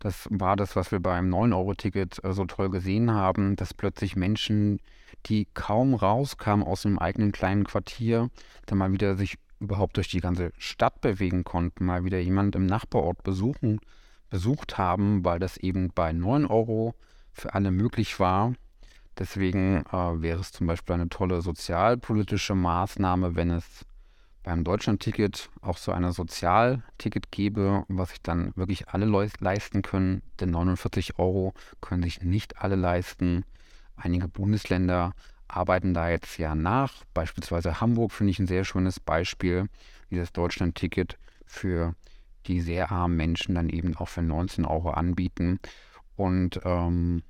Das 0.01 0.27
war 0.31 0.55
das, 0.55 0.75
was 0.75 0.91
wir 0.91 0.99
beim 0.99 1.31
9-Euro-Ticket 1.31 2.23
äh, 2.23 2.33
so 2.33 2.45
toll 2.45 2.71
gesehen 2.71 3.11
haben, 3.11 3.55
dass 3.55 3.75
plötzlich 3.75 4.15
Menschen, 4.15 4.79
die 5.27 5.47
kaum 5.53 5.93
rauskamen 5.93 6.65
aus 6.65 6.81
dem 6.81 6.97
eigenen 6.97 7.31
kleinen 7.31 7.65
Quartier, 7.65 8.31
dann 8.65 8.79
mal 8.79 8.91
wieder 8.91 9.15
sich 9.15 9.37
überhaupt 9.59 9.97
durch 9.97 10.09
die 10.09 10.19
ganze 10.19 10.53
Stadt 10.57 11.01
bewegen 11.01 11.43
konnten, 11.43 11.85
mal 11.85 12.03
wieder 12.03 12.17
jemand 12.17 12.55
im 12.55 12.65
Nachbarort 12.65 13.21
besuchen, 13.21 13.79
besucht 14.31 14.79
haben, 14.79 15.23
weil 15.23 15.37
das 15.37 15.57
eben 15.57 15.91
bei 15.93 16.11
9 16.13 16.47
Euro 16.47 16.95
für 17.31 17.53
alle 17.53 17.69
möglich 17.69 18.19
war. 18.19 18.53
Deswegen 19.19 19.85
äh, 19.85 20.21
wäre 20.21 20.39
es 20.39 20.51
zum 20.51 20.65
Beispiel 20.65 20.95
eine 20.95 21.09
tolle 21.09 21.43
sozialpolitische 21.43 22.55
Maßnahme, 22.55 23.35
wenn 23.35 23.51
es 23.51 23.85
beim 24.43 24.63
Deutschlandticket 24.63 25.49
auch 25.61 25.77
so 25.77 25.91
eine 25.91 26.13
Sozialticket 26.13 27.31
gäbe, 27.31 27.85
was 27.87 28.09
sich 28.09 28.21
dann 28.21 28.53
wirklich 28.55 28.89
alle 28.89 29.05
leisten 29.39 29.81
können. 29.81 30.21
Denn 30.39 30.51
49 30.51 31.19
Euro 31.19 31.53
können 31.79 32.03
sich 32.03 32.21
nicht 32.21 32.57
alle 32.57 32.75
leisten. 32.75 33.45
Einige 33.95 34.27
Bundesländer 34.27 35.13
arbeiten 35.47 35.93
da 35.93 36.09
jetzt 36.09 36.37
ja 36.37 36.55
nach. 36.55 37.03
Beispielsweise 37.13 37.81
Hamburg 37.81 38.11
finde 38.11 38.31
ich 38.31 38.39
ein 38.39 38.47
sehr 38.47 38.63
schönes 38.63 38.99
Beispiel, 38.99 39.67
wie 40.09 40.17
das 40.17 40.31
Deutschlandticket 40.31 41.17
für 41.45 41.95
die 42.47 42.61
sehr 42.61 42.91
armen 42.91 43.17
Menschen 43.17 43.55
dann 43.55 43.69
eben 43.69 43.95
auch 43.95 44.07
für 44.07 44.23
19 44.23 44.65
Euro 44.65 44.91
anbieten. 44.91 45.59
Und 46.15 46.59
ähm, 46.63 47.23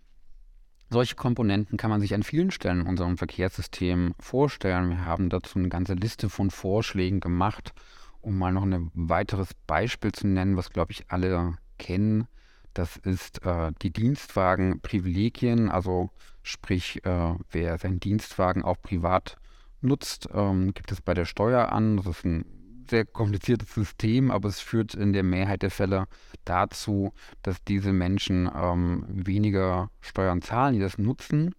solche 0.92 1.16
Komponenten 1.16 1.78
kann 1.78 1.90
man 1.90 2.02
sich 2.02 2.14
an 2.14 2.22
vielen 2.22 2.52
Stellen 2.52 2.82
in 2.82 2.88
unserem 2.88 3.18
Verkehrssystem 3.18 4.14
vorstellen. 4.20 4.90
Wir 4.90 5.06
haben 5.06 5.30
dazu 5.30 5.58
eine 5.58 5.70
ganze 5.70 5.94
Liste 5.94 6.30
von 6.30 6.52
Vorschlägen 6.52 7.22
gemacht, 7.22 7.74
um 8.20 8.38
mal 8.38 8.52
noch 8.52 8.64
ein 8.64 8.92
weiteres 8.94 9.54
Beispiel 9.66 10.12
zu 10.12 10.28
nennen, 10.28 10.58
was, 10.58 10.70
glaube 10.70 10.92
ich, 10.92 11.06
alle 11.08 11.56
kennen. 11.80 12.28
Das 12.74 12.98
ist 12.98 13.44
äh, 13.46 13.72
die 13.82 13.92
Dienstwagenprivilegien, 13.92 15.70
also 15.70 16.10
sprich, 16.44 17.04
äh, 17.06 17.36
wer 17.52 17.78
seinen 17.78 18.00
Dienstwagen 18.00 18.64
auch 18.64 18.82
privat 18.82 19.38
nutzt, 19.80 20.28
ähm, 20.34 20.74
gibt 20.74 20.92
es 20.92 21.02
bei 21.02 21.14
der 21.14 21.26
Steuer 21.26 21.72
an. 21.72 21.98
Das 21.98 22.06
ist 22.06 22.26
ein 22.26 22.46
sehr 22.92 23.06
kompliziertes 23.06 23.74
System, 23.74 24.30
aber 24.30 24.50
es 24.50 24.60
führt 24.60 24.94
in 24.94 25.14
der 25.14 25.24
Mehrheit 25.24 25.64
der 25.64 25.72
Fälle 25.72 26.06
dazu, 26.46 27.14
dass 27.42 27.64
diese 27.64 27.92
Menschen 27.92 28.50
ähm, 28.54 29.06
weniger 29.08 29.90
Steuern 30.02 30.44
zahlen, 30.44 30.76
die 30.76 30.80
das 30.80 31.00
nutzen. 31.00 31.56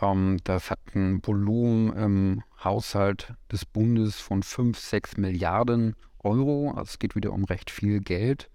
Ähm, 0.00 0.38
das 0.44 0.70
hat 0.70 0.78
ein 0.94 1.20
Volumen 1.22 1.92
im 1.92 2.42
Haushalt 2.64 3.34
des 3.50 3.66
Bundes 3.66 4.16
von 4.16 4.42
5, 4.42 4.78
6 4.78 5.16
Milliarden 5.18 5.96
Euro. 6.20 6.70
Also 6.70 6.84
es 6.84 6.98
geht 6.98 7.14
wieder 7.14 7.32
um 7.32 7.44
recht 7.44 7.70
viel 7.70 8.00
Geld. 8.00 8.48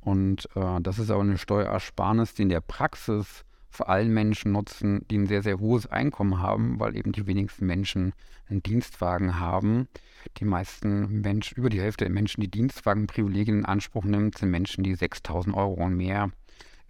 Und 0.00 0.48
äh, 0.56 0.80
das 0.80 0.98
ist 0.98 1.10
aber 1.10 1.22
eine 1.22 1.38
Steuerersparnis, 1.38 2.34
die 2.34 2.42
in 2.42 2.48
der 2.48 2.60
Praxis 2.60 3.44
vor 3.72 3.88
allen 3.88 4.12
Menschen 4.12 4.52
nutzen, 4.52 5.04
die 5.10 5.18
ein 5.18 5.26
sehr, 5.26 5.42
sehr 5.42 5.58
hohes 5.58 5.86
Einkommen 5.86 6.40
haben, 6.40 6.78
weil 6.78 6.94
eben 6.94 7.12
die 7.12 7.26
wenigsten 7.26 7.66
Menschen 7.66 8.12
einen 8.48 8.62
Dienstwagen 8.62 9.40
haben. 9.40 9.88
Die 10.36 10.44
meisten 10.44 11.22
Menschen, 11.22 11.56
über 11.56 11.70
die 11.70 11.80
Hälfte 11.80 12.04
der 12.04 12.12
Menschen, 12.12 12.42
die 12.42 12.50
Dienstwagenprivilegien 12.50 13.60
in 13.60 13.64
Anspruch 13.64 14.04
nimmt, 14.04 14.36
sind 14.36 14.50
Menschen, 14.50 14.84
die 14.84 14.94
6000 14.94 15.56
Euro 15.56 15.72
und 15.72 15.96
mehr 15.96 16.30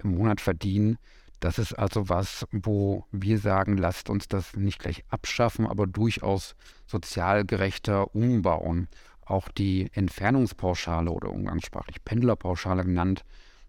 im 0.03 0.17
Monat 0.17 0.41
verdienen. 0.41 0.99
Das 1.39 1.59
ist 1.59 1.73
also 1.73 2.09
was, 2.09 2.47
wo 2.51 3.05
wir 3.13 3.39
sagen, 3.39 3.77
lasst 3.77 4.11
uns 4.11 4.27
das 4.27 4.57
nicht 4.57 4.81
gleich 4.81 5.05
abschaffen, 5.09 5.67
aber 5.67 5.87
durchaus 5.87 6.57
sozial 6.87 7.45
gerechter 7.45 8.13
umbauen. 8.15 8.89
Auch 9.25 9.49
die 9.49 9.89
Entfernungspauschale 9.93 11.11
oder 11.11 11.31
umgangssprachlich 11.31 12.05
Pendlerpauschale 12.05 12.85
genannt, 12.85 13.25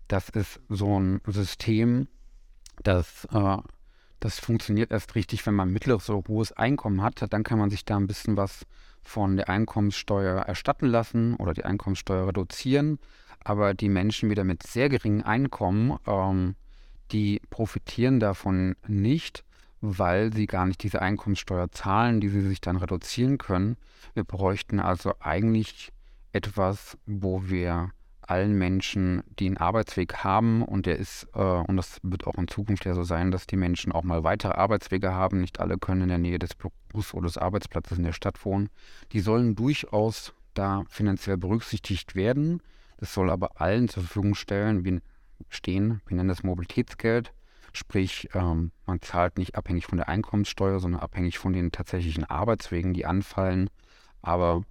das 0.08 0.30
ist 0.30 0.60
so 0.67 0.99
ein 0.99 1.21
System, 1.28 2.08
das, 2.81 3.25
äh, 3.31 3.57
das 4.19 4.39
funktioniert 4.39 4.91
erst 4.91 5.15
richtig, 5.15 5.45
wenn 5.45 5.53
man 5.53 5.71
mittleres 5.71 6.09
oder 6.09 6.27
hohes 6.27 6.51
Einkommen 6.53 7.01
hat. 7.01 7.25
Dann 7.29 7.43
kann 7.43 7.59
man 7.59 7.69
sich 7.69 7.86
da 7.86 7.97
ein 7.97 8.07
bisschen 8.07 8.38
was 8.38 8.65
von 9.01 9.36
der 9.36 9.49
Einkommenssteuer 9.49 10.41
erstatten 10.41 10.88
lassen 10.88 11.36
oder 11.36 11.53
die 11.53 11.65
Einkommenssteuer 11.65 12.27
reduzieren. 12.27 12.99
Aber 13.43 13.73
die 13.73 13.89
Menschen 13.89 14.29
wieder 14.29 14.45
mit 14.45 14.63
sehr 14.63 14.88
geringem 14.88 15.23
Einkommen, 15.23 15.97
ähm, 16.07 16.55
die 17.12 17.41
profitieren 17.49 18.19
davon 18.19 18.75
nicht, 18.88 19.43
weil 19.81 20.31
sie 20.33 20.47
gar 20.47 20.65
nicht 20.65 20.81
diese 20.81 21.01
Einkommenssteuer 21.01 21.69
zahlen, 21.71 22.21
die 22.21 22.29
sie 22.29 22.41
sich 22.41 22.62
dann 22.62 22.77
reduzieren 22.77 23.38
können. 23.38 23.75
Wir 24.13 24.23
bräuchten 24.23 24.79
also 24.79 25.13
eigentlich 25.19 25.91
etwas, 26.31 26.97
wo 27.05 27.49
wir 27.49 27.91
allen 28.29 28.57
Menschen, 28.57 29.23
die 29.39 29.47
einen 29.47 29.57
Arbeitsweg 29.57 30.23
haben 30.23 30.63
und 30.63 30.86
der 30.86 30.97
ist, 30.97 31.27
äh, 31.33 31.39
und 31.39 31.77
das 31.77 31.99
wird 32.03 32.25
auch 32.27 32.36
in 32.36 32.47
Zukunft 32.47 32.86
ja 32.86 32.93
so 32.93 33.03
sein, 33.03 33.31
dass 33.31 33.47
die 33.47 33.55
Menschen 33.55 33.91
auch 33.91 34.03
mal 34.03 34.23
weitere 34.23 34.53
Arbeitswege 34.53 35.13
haben. 35.13 35.41
Nicht 35.41 35.59
alle 35.59 35.77
können 35.77 36.03
in 36.03 36.09
der 36.09 36.17
Nähe 36.17 36.39
des 36.39 36.51
Bus- 36.55 37.13
oder 37.13 37.27
des 37.27 37.38
Arbeitsplatzes 37.38 37.97
in 37.97 38.03
der 38.03 38.13
Stadt 38.13 38.43
wohnen. 38.45 38.69
Die 39.12 39.19
sollen 39.19 39.55
durchaus 39.55 40.33
da 40.53 40.83
finanziell 40.89 41.38
berücksichtigt 41.38 42.15
werden. 42.15 42.62
Das 42.97 43.13
soll 43.13 43.29
aber 43.29 43.59
allen 43.62 43.89
zur 43.89 44.03
Verfügung 44.03 44.36
stellen, 44.36 44.86
wie, 44.86 45.01
stehen. 45.49 46.01
Wir 46.07 46.17
nennen 46.17 46.29
das 46.29 46.43
Mobilitätsgeld. 46.43 47.33
Sprich, 47.73 48.29
ähm, 48.36 48.71
man 48.86 49.01
zahlt 49.01 49.38
nicht 49.38 49.55
abhängig 49.55 49.88
von 49.88 49.97
der 49.97 50.07
Einkommenssteuer, 50.07 50.79
sondern 50.79 51.01
abhängig 51.01 51.39
von 51.39 51.53
den 51.53 51.71
tatsächlichen 51.71 52.23
Arbeitswegen, 52.23 52.93
die 52.93 53.05
anfallen. 53.05 53.69
Aber 54.21 54.62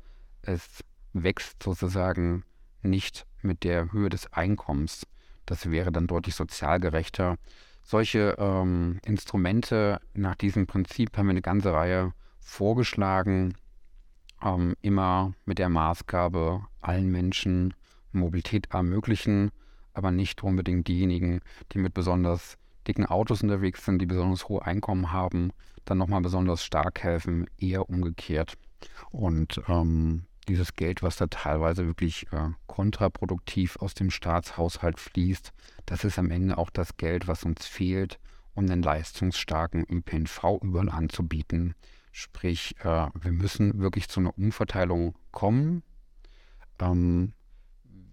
es 0.42 0.84
wächst 1.12 1.62
sozusagen 1.62 2.44
nicht 2.82 3.26
mit 3.44 3.64
der 3.64 3.92
Höhe 3.92 4.08
des 4.08 4.32
Einkommens. 4.32 5.06
Das 5.46 5.70
wäre 5.70 5.92
dann 5.92 6.06
deutlich 6.06 6.34
sozial 6.34 6.80
gerechter. 6.80 7.36
Solche 7.82 8.36
ähm, 8.38 9.00
Instrumente 9.04 10.00
nach 10.14 10.36
diesem 10.36 10.66
Prinzip 10.66 11.16
haben 11.16 11.26
wir 11.26 11.32
eine 11.32 11.42
ganze 11.42 11.72
Reihe 11.72 12.12
vorgeschlagen, 12.38 13.54
ähm, 14.42 14.74
immer 14.82 15.32
mit 15.44 15.58
der 15.58 15.68
Maßgabe, 15.68 16.64
allen 16.80 17.10
Menschen 17.10 17.74
Mobilität 18.12 18.68
ermöglichen, 18.70 19.50
aber 19.94 20.10
nicht 20.10 20.42
unbedingt 20.42 20.88
diejenigen, 20.88 21.40
die 21.72 21.78
mit 21.78 21.94
besonders 21.94 22.56
dicken 22.86 23.06
Autos 23.06 23.42
unterwegs 23.42 23.84
sind, 23.84 24.00
die 24.00 24.06
besonders 24.06 24.48
hohe 24.48 24.64
Einkommen 24.64 25.12
haben, 25.12 25.52
dann 25.84 25.98
nochmal 25.98 26.20
besonders 26.20 26.64
stark 26.64 27.02
helfen, 27.02 27.46
eher 27.58 27.88
umgekehrt. 27.88 28.54
Und 29.10 29.60
ähm, 29.68 30.24
dieses 30.48 30.74
Geld, 30.74 31.02
was 31.02 31.16
da 31.16 31.26
teilweise 31.26 31.86
wirklich 31.86 32.32
äh, 32.32 32.50
kontraproduktiv 32.66 33.76
aus 33.76 33.94
dem 33.94 34.10
Staatshaushalt 34.10 34.98
fließt, 34.98 35.52
das 35.86 36.04
ist 36.04 36.18
am 36.18 36.30
Ende 36.30 36.58
auch 36.58 36.70
das 36.70 36.96
Geld, 36.96 37.28
was 37.28 37.44
uns 37.44 37.66
fehlt, 37.66 38.18
um 38.54 38.66
den 38.66 38.82
leistungsstarken 38.82 39.86
ÖPNV 39.88 40.60
überall 40.62 40.90
anzubieten. 40.90 41.74
Sprich, 42.10 42.76
äh, 42.80 43.08
wir 43.14 43.32
müssen 43.32 43.78
wirklich 43.78 44.08
zu 44.08 44.20
einer 44.20 44.36
Umverteilung 44.36 45.14
kommen. 45.30 45.82
Ähm, 46.78 47.32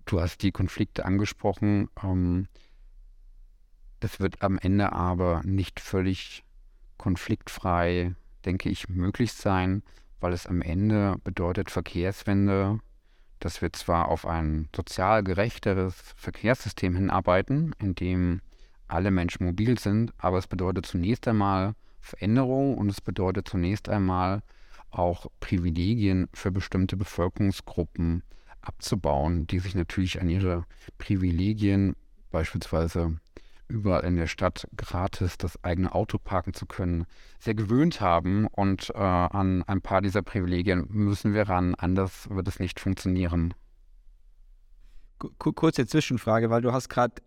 du 0.05 0.21
hast 0.21 0.41
die 0.43 0.51
Konflikte 0.51 1.05
angesprochen. 1.05 1.89
Ähm, 2.03 2.47
das 3.99 4.19
wird 4.19 4.41
am 4.41 4.57
Ende 4.57 4.93
aber 4.93 5.41
nicht 5.43 5.79
völlig 5.79 6.43
konfliktfrei, 6.97 8.15
denke 8.45 8.69
ich, 8.69 8.87
möglich 8.87 9.33
sein, 9.33 9.83
weil 10.19 10.33
es 10.33 10.45
am 10.47 10.61
Ende 10.61 11.15
bedeutet 11.23 11.69
Verkehrswende, 11.71 12.79
dass 13.39 13.61
wir 13.61 13.71
zwar 13.73 14.09
auf 14.09 14.25
ein 14.25 14.67
sozial 14.75 15.23
gerechteres 15.23 15.95
Verkehrssystem 16.17 16.95
hinarbeiten, 16.95 17.73
in 17.79 17.95
dem 17.95 18.41
alle 18.87 19.11
Menschen 19.11 19.45
mobil 19.45 19.79
sind, 19.79 20.13
aber 20.17 20.37
es 20.37 20.47
bedeutet 20.47 20.85
zunächst 20.85 21.27
einmal 21.27 21.75
Veränderung 22.01 22.77
und 22.77 22.89
es 22.89 23.01
bedeutet 23.01 23.47
zunächst 23.47 23.87
einmal 23.87 24.41
auch 24.89 25.27
Privilegien 25.39 26.27
für 26.33 26.51
bestimmte 26.51 26.97
Bevölkerungsgruppen 26.97 28.23
abzubauen, 28.61 29.47
die 29.47 29.59
sich 29.59 29.75
natürlich 29.75 30.19
an 30.19 30.29
ihre 30.29 30.65
Privilegien 30.97 31.95
beispielsweise 32.31 33.19
überall 33.69 34.03
in 34.03 34.15
der 34.15 34.27
Stadt 34.27 34.67
gratis 34.75 35.37
das 35.37 35.63
eigene 35.63 35.93
Auto 35.93 36.17
parken 36.17 36.53
zu 36.53 36.65
können, 36.65 37.05
sehr 37.39 37.53
gewöhnt 37.53 38.01
haben. 38.01 38.47
Und 38.47 38.89
äh, 38.89 38.97
an 38.97 39.63
ein 39.63 39.81
paar 39.81 40.01
dieser 40.01 40.21
Privilegien 40.21 40.85
müssen 40.89 41.33
wir 41.33 41.47
ran, 41.47 41.75
anders 41.75 42.29
wird 42.29 42.47
es 42.47 42.59
nicht 42.59 42.79
funktionieren. 42.79 43.53
Kurze 45.37 45.85
Zwischenfrage, 45.85 46.49
weil 46.49 46.61
du 46.61 46.71
hast 46.71 46.89
gerade 46.89 47.21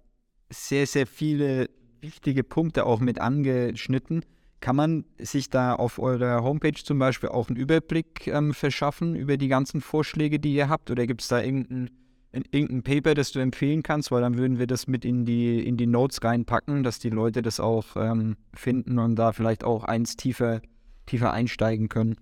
sehr, 0.51 0.87
sehr 0.87 1.07
viele 1.07 1.69
wichtige 2.01 2.43
Punkte 2.43 2.85
auch 2.87 3.01
mit 3.01 3.21
angeschnitten. 3.21 4.25
Kann 4.61 4.77
man 4.77 5.05
sich 5.19 5.51
da 5.51 5.75
auf 5.75 5.99
eurer 5.99 6.43
Homepage 6.43 6.75
zum 6.75 6.99
Beispiel 6.99 7.31
auch 7.31 7.49
einen 7.49 7.57
Überblick 7.57 8.27
ähm, 8.29 8.55
verschaffen 8.55 9.17
über 9.17 9.37
die 9.37 9.49
ganzen 9.49 9.81
Vorschläge, 9.81 10.39
die 10.39 10.55
ihr 10.55 10.69
habt? 10.69 10.91
Oder 10.91 11.07
gibt 11.07 11.23
es 11.23 11.29
da 11.29 11.43
irgendeinen 11.43 11.91
irgendein 12.33 12.83
Paper, 12.83 13.15
das 13.15 13.33
du 13.33 13.41
empfehlen 13.41 13.83
kannst, 13.83 14.11
weil 14.11 14.23
dann 14.23 14.37
würden 14.37 14.59
wir 14.59 14.67
das 14.67 14.87
mit 14.87 15.05
in 15.05 15.25
die, 15.25 15.67
in 15.67 15.77
die 15.77 15.87
Notes 15.87 16.23
reinpacken, 16.25 16.83
dass 16.83 16.99
die 16.99 17.11
Leute 17.11 17.43
das 17.43 17.61
auch 17.61 17.97
ähm, 17.97 18.37
finden 18.55 18.99
und 18.99 19.17
da 19.17 19.33
vielleicht 19.33 19.65
auch 19.65 19.85
eins 19.85 20.17
tiefer, 20.17 20.61
tiefer 21.07 21.33
einsteigen 21.33 21.89
können. 21.89 22.17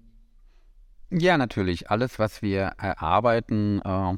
Ja, 1.11 1.37
natürlich. 1.39 1.91
Alles, 1.91 2.19
was 2.19 2.43
wir 2.43 2.73
erarbeiten, 2.79 3.81
äh, 3.85 4.15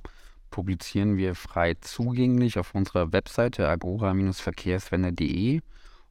publizieren 0.51 1.17
wir 1.17 1.35
frei 1.35 1.75
zugänglich 1.81 2.59
auf 2.59 2.75
unserer 2.75 3.13
Webseite 3.13 3.69
agora-verkehrswende.de. 3.69 5.61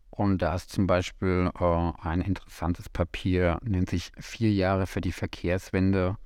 Und 0.09 0.41
da 0.41 0.55
ist 0.55 0.71
zum 0.71 0.87
Beispiel 0.87 1.49
äh, 1.59 1.91
ein 2.01 2.21
interessantes 2.21 2.89
Papier, 2.89 3.57
nennt 3.63 3.89
sich 3.89 4.11
Vier 4.19 4.51
Jahre 4.51 4.85
für 4.85 5.01
die 5.01 5.11
Verkehrswende 5.13 6.17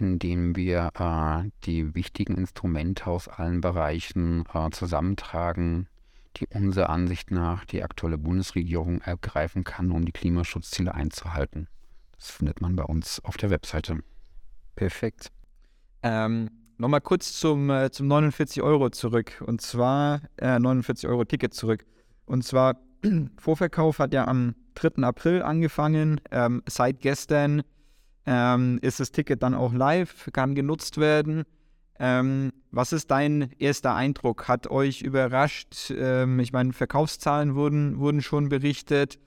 indem 0.00 0.56
wir 0.56 0.90
äh, 0.98 1.50
die 1.64 1.94
wichtigen 1.94 2.36
Instrumente 2.36 3.06
aus 3.06 3.28
allen 3.28 3.60
Bereichen 3.60 4.44
äh, 4.52 4.70
zusammentragen, 4.70 5.88
die 6.36 6.46
unserer 6.48 6.90
Ansicht 6.90 7.30
nach 7.30 7.64
die 7.64 7.82
aktuelle 7.82 8.18
Bundesregierung 8.18 9.00
ergreifen 9.00 9.64
kann, 9.64 9.90
um 9.90 10.04
die 10.04 10.12
Klimaschutzziele 10.12 10.94
einzuhalten. 10.94 11.68
Das 12.16 12.30
findet 12.30 12.60
man 12.60 12.76
bei 12.76 12.84
uns 12.84 13.24
auf 13.24 13.36
der 13.36 13.50
Webseite. 13.50 14.00
Perfekt. 14.76 15.30
Ähm, 16.02 16.50
Nochmal 16.76 17.00
kurz 17.00 17.38
zum, 17.38 17.70
äh, 17.70 17.90
zum 17.90 18.08
49 18.08 18.62
Euro 18.62 18.90
zurück. 18.90 19.42
Und 19.46 19.60
zwar 19.60 20.22
äh, 20.36 20.58
49 20.58 21.08
Euro 21.08 21.24
Ticket 21.24 21.54
zurück. 21.54 21.84
Und 22.26 22.44
zwar 22.44 22.76
Vorverkauf 23.38 24.00
hat 24.00 24.12
ja 24.12 24.26
am 24.26 24.54
3. 24.74 25.02
April 25.04 25.42
angefangen. 25.42 26.20
Ähm, 26.32 26.62
seit 26.68 27.00
gestern 27.00 27.62
ähm, 28.26 28.78
ist 28.82 29.00
das 29.00 29.12
Ticket 29.12 29.42
dann 29.42 29.54
auch 29.54 29.72
live, 29.72 30.30
kann 30.32 30.54
genutzt 30.54 30.98
werden. 30.98 31.44
Ähm, 31.98 32.52
was 32.70 32.92
ist 32.92 33.10
dein 33.10 33.52
erster 33.58 33.94
Eindruck? 33.94 34.48
Hat 34.48 34.68
euch 34.68 35.02
überrascht? 35.02 35.92
Ähm, 35.96 36.40
ich 36.40 36.52
meine, 36.52 36.72
Verkaufszahlen 36.72 37.54
wurden, 37.54 37.98
wurden 37.98 38.20
schon 38.20 38.48
berichtet. 38.48 39.18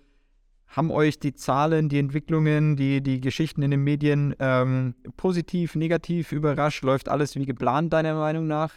Haben 0.68 0.92
euch 0.92 1.20
die 1.20 1.34
Zahlen, 1.34 1.88
die 1.88 2.00
Entwicklungen, 2.00 2.76
die, 2.76 3.02
die 3.02 3.22
Geschichten 3.22 3.62
in 3.62 3.72
den 3.72 3.84
Medien 3.84 4.36
ähm, 4.40 4.96
positiv, 5.16 5.76
negativ 5.76 6.34
überrascht? 6.34 6.84
Läuft 6.84 7.08
alles 7.08 7.36
wie 7.36 7.46
geplant, 7.46 7.94
deiner 7.94 8.16
Meinung 8.16 8.48
nach? 8.48 8.74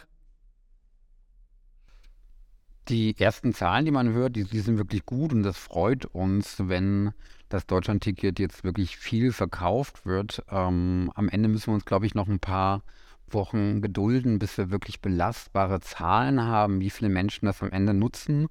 Die 2.89 3.15
ersten 3.19 3.53
Zahlen, 3.53 3.85
die 3.85 3.91
man 3.91 4.11
hört, 4.11 4.35
die, 4.35 4.43
die 4.43 4.59
sind 4.59 4.77
wirklich 4.77 5.05
gut 5.05 5.33
und 5.33 5.43
das 5.43 5.57
freut 5.57 6.05
uns, 6.05 6.55
wenn 6.57 7.11
das 7.49 7.67
Deutschlandticket 7.67 8.39
jetzt 8.39 8.63
wirklich 8.63 8.97
viel 8.97 9.31
verkauft 9.31 10.05
wird. 10.05 10.43
Ähm, 10.49 11.11
am 11.15 11.29
Ende 11.29 11.49
müssen 11.49 11.67
wir 11.67 11.75
uns, 11.75 11.85
glaube 11.85 12.05
ich, 12.05 12.15
noch 12.15 12.27
ein 12.27 12.39
paar 12.39 12.81
Wochen 13.29 13.81
gedulden, 13.81 14.39
bis 14.39 14.57
wir 14.57 14.71
wirklich 14.71 15.01
belastbare 15.01 15.79
Zahlen 15.79 16.41
haben, 16.41 16.79
wie 16.79 16.89
viele 16.89 17.09
Menschen 17.09 17.45
das 17.45 17.61
am 17.61 17.71
Ende 17.71 17.93
nutzen. 17.93 18.47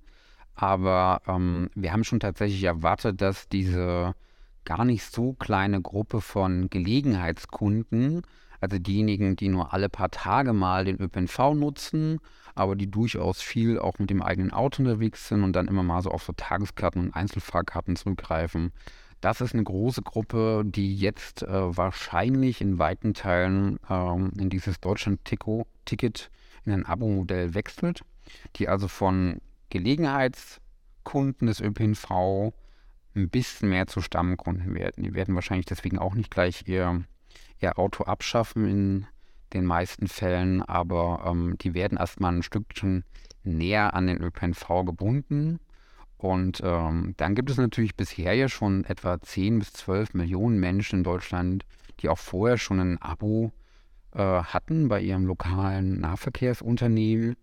Aber 0.55 1.23
ähm, 1.27 1.71
wir 1.75 1.93
haben 1.93 2.05
schon 2.05 2.21
tatsächlich 2.21 2.64
erwartet, 2.64 3.21
dass 3.21 3.49
diese 3.49 4.14
gar 4.64 4.85
nicht 4.85 5.05
so 5.05 5.33
kleine 5.33 5.81
Gruppe 5.81 6.21
von 6.21 6.69
Gelegenheitskunden, 6.69 8.23
also 8.61 8.79
diejenigen, 8.79 9.37
die 9.37 9.49
nur 9.49 9.73
alle 9.73 9.88
paar 9.88 10.11
Tage 10.11 10.53
mal 10.53 10.85
den 10.85 11.01
ÖPNV 11.01 11.55
nutzen, 11.55 12.20
aber 12.55 12.77
die 12.77 12.90
durchaus 12.90 13.40
viel 13.40 13.79
auch 13.79 13.99
mit 13.99 14.11
dem 14.11 14.23
eigenen 14.23 14.53
Auto 14.53 14.83
unterwegs 14.83 15.29
sind 15.29 15.42
und 15.42 15.55
dann 15.55 15.68
immer 15.68 15.83
mal 15.83 16.03
so 16.03 16.11
auf 16.11 16.25
so 16.25 16.33
Tageskarten 16.33 17.03
und 17.03 17.16
Einzelfahrkarten 17.16 17.96
zurückgreifen. 17.96 18.73
Das 19.20 19.40
ist 19.40 19.55
eine 19.55 19.64
große 19.64 20.03
Gruppe, 20.03 20.62
die 20.64 20.96
jetzt 20.96 21.42
äh, 21.42 21.77
wahrscheinlich 21.77 22.61
in 22.61 22.79
weiten 22.79 23.12
Teilen 23.12 23.79
ähm, 23.88 24.33
in 24.38 24.49
dieses 24.49 24.81
Deutschland-Ticket 24.81 26.31
in 26.64 26.73
ein 26.73 26.87
Abo-Modell 26.87 27.55
wechselt, 27.55 28.03
die 28.57 28.68
also 28.68 28.88
von 28.88 29.40
Gelegenheitskunden 29.68 31.46
des 31.46 31.61
ÖPNV 31.61 32.53
ein 33.14 33.29
bisschen 33.29 33.68
mehr 33.70 33.87
zu 33.87 34.01
Stammkunden 34.01 34.75
werden. 34.75 35.05
Die 35.05 35.14
werden 35.14 35.35
wahrscheinlich 35.35 35.66
deswegen 35.66 35.99
auch 35.99 36.14
nicht 36.14 36.31
gleich 36.31 36.66
ihr, 36.66 37.05
ihr 37.61 37.79
Auto 37.79 38.05
abschaffen 38.05 38.68
in 38.68 39.07
den 39.53 39.64
meisten 39.64 40.07
Fällen, 40.07 40.62
aber 40.62 41.25
ähm, 41.27 41.57
die 41.59 41.75
werden 41.75 41.99
erstmal 41.99 42.35
ein 42.35 42.42
Stückchen 42.42 43.05
näher 43.42 43.94
an 43.94 44.07
den 44.07 44.23
ÖPNV 44.23 44.85
gebunden. 44.85 45.59
Und 46.18 46.61
ähm, 46.62 47.14
dann 47.16 47.35
gibt 47.35 47.51
es 47.51 47.57
natürlich 47.57 47.96
bisher 47.96 48.35
ja 48.35 48.49
schon 48.49 48.85
etwa 48.85 49.20
10 49.20 49.59
bis 49.59 49.73
12 49.73 50.14
Millionen 50.14 50.61
Menschen 50.61 50.99
in 50.99 51.05
Deutschland, 51.05 51.64
die 52.01 52.09
auch 52.09 52.18
vorher 52.18 52.59
schon 52.59 52.79
ein 52.79 53.03
Abo 53.03 53.53
äh, 54.12 54.18
hatten 54.18 54.88
bei 54.88 55.01
ihrem 55.01 55.25
lokalen 55.27 56.01
Nahverkehrsunternehmen. 56.01 57.37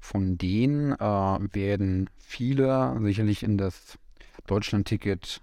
Von 0.00 0.38
denen 0.38 0.92
äh, 0.92 0.98
werden 0.98 2.10
viele 2.18 2.98
sicherlich 3.00 3.42
in 3.42 3.58
das 3.58 3.98
Deutschlandticket 4.46 5.40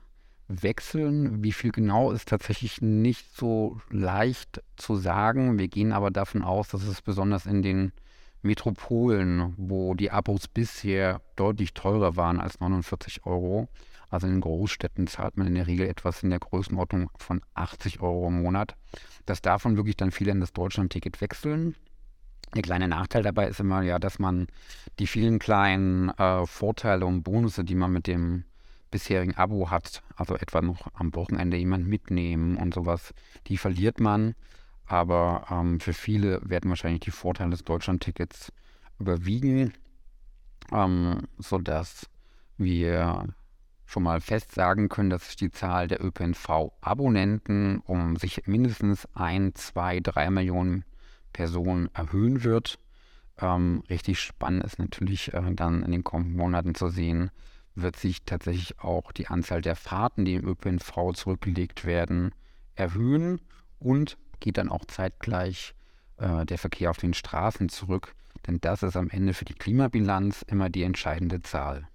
wechseln. 0.61 1.43
Wie 1.43 1.51
viel 1.51 1.71
genau 1.71 2.11
ist 2.11 2.29
tatsächlich 2.29 2.81
nicht 2.81 3.35
so 3.35 3.79
leicht 3.89 4.61
zu 4.75 4.95
sagen. 4.95 5.57
Wir 5.57 5.67
gehen 5.67 5.91
aber 5.91 6.11
davon 6.11 6.43
aus, 6.43 6.69
dass 6.69 6.83
es 6.83 7.01
besonders 7.01 7.45
in 7.45 7.61
den 7.61 7.91
Metropolen, 8.41 9.53
wo 9.57 9.93
die 9.93 10.11
Abos 10.11 10.47
bisher 10.47 11.21
deutlich 11.35 11.73
teurer 11.73 12.15
waren 12.17 12.39
als 12.39 12.59
49 12.59 13.25
Euro. 13.25 13.69
Also 14.09 14.27
in 14.27 14.33
den 14.33 14.41
Großstädten 14.41 15.07
zahlt 15.07 15.37
man 15.37 15.47
in 15.47 15.55
der 15.55 15.65
Regel 15.65 15.87
etwas 15.87 16.21
in 16.21 16.29
der 16.29 16.39
Größenordnung 16.39 17.09
von 17.17 17.41
80 17.55 18.01
Euro 18.01 18.27
im 18.27 18.43
Monat. 18.43 18.75
Dass 19.25 19.41
davon 19.41 19.77
wirklich 19.77 19.97
dann 19.97 20.11
viele 20.11 20.31
in 20.31 20.39
das 20.39 20.53
Deutschland-Ticket 20.53 21.19
wechseln. 21.21 21.75
Der 22.53 22.61
kleine 22.61 22.87
Nachteil 22.87 23.23
dabei 23.23 23.47
ist 23.47 23.59
immer 23.59 23.81
ja, 23.81 23.97
dass 23.97 24.19
man 24.19 24.47
die 24.99 25.07
vielen 25.07 25.39
kleinen 25.39 26.09
äh, 26.09 26.45
Vorteile 26.45 27.05
und 27.05 27.23
Bonusse, 27.23 27.63
die 27.63 27.73
man 27.73 27.91
mit 27.91 28.05
dem 28.05 28.43
bisherigen 28.93 29.35
Abo 29.35 29.71
hat, 29.71 30.03
also 30.15 30.35
etwa 30.35 30.61
noch 30.61 30.87
am 30.93 31.13
Wochenende 31.15 31.57
jemand 31.57 31.87
mitnehmen 31.87 32.57
und 32.57 32.73
sowas, 32.73 33.13
die 33.47 33.57
verliert 33.57 33.99
man. 33.99 34.35
Aber 34.85 35.47
ähm, 35.49 35.79
für 35.79 35.93
viele 35.93 36.39
werden 36.47 36.69
wahrscheinlich 36.69 37.01
die 37.01 37.11
Vorteile 37.11 37.49
des 37.49 37.63
Deutschland-Tickets 37.63 38.53
überwiegen, 38.99 39.73
ähm, 40.71 41.27
sodass 41.39 42.07
wir 42.57 43.33
schon 43.85 44.03
mal 44.03 44.21
fest 44.21 44.53
sagen 44.53 44.89
können, 44.89 45.09
dass 45.09 45.25
sich 45.25 45.35
die 45.37 45.51
Zahl 45.51 45.87
der 45.87 46.03
ÖPNV-Abonnenten 46.03 47.79
um 47.79 48.15
sich 48.17 48.45
mindestens 48.45 49.07
ein, 49.13 49.55
zwei, 49.55 49.99
drei 49.99 50.29
Millionen 50.29 50.85
Personen 51.31 51.89
erhöhen 51.95 52.43
wird. 52.43 52.77
Ähm, 53.39 53.83
richtig 53.89 54.19
spannend 54.19 54.63
ist 54.63 54.77
natürlich 54.77 55.33
äh, 55.33 55.53
dann 55.53 55.81
in 55.81 55.91
den 55.91 56.03
kommenden 56.03 56.37
Monaten 56.37 56.75
zu 56.75 56.89
sehen, 56.89 57.31
wird 57.75 57.95
sich 57.95 58.23
tatsächlich 58.23 58.79
auch 58.79 59.11
die 59.11 59.27
Anzahl 59.27 59.61
der 59.61 59.75
Fahrten, 59.75 60.25
die 60.25 60.35
im 60.35 60.47
ÖPNV 60.47 61.13
zurückgelegt 61.13 61.85
werden, 61.85 62.31
erhöhen 62.75 63.41
und 63.79 64.17
geht 64.39 64.57
dann 64.57 64.69
auch 64.69 64.85
zeitgleich 64.85 65.73
äh, 66.17 66.45
der 66.45 66.57
Verkehr 66.57 66.89
auf 66.89 66.97
den 66.97 67.13
Straßen 67.13 67.69
zurück. 67.69 68.15
Denn 68.47 68.59
das 68.61 68.83
ist 68.83 68.97
am 68.97 69.09
Ende 69.09 69.33
für 69.33 69.45
die 69.45 69.53
Klimabilanz 69.53 70.43
immer 70.47 70.69
die 70.69 70.83
entscheidende 70.83 71.41
Zahl. 71.41 71.87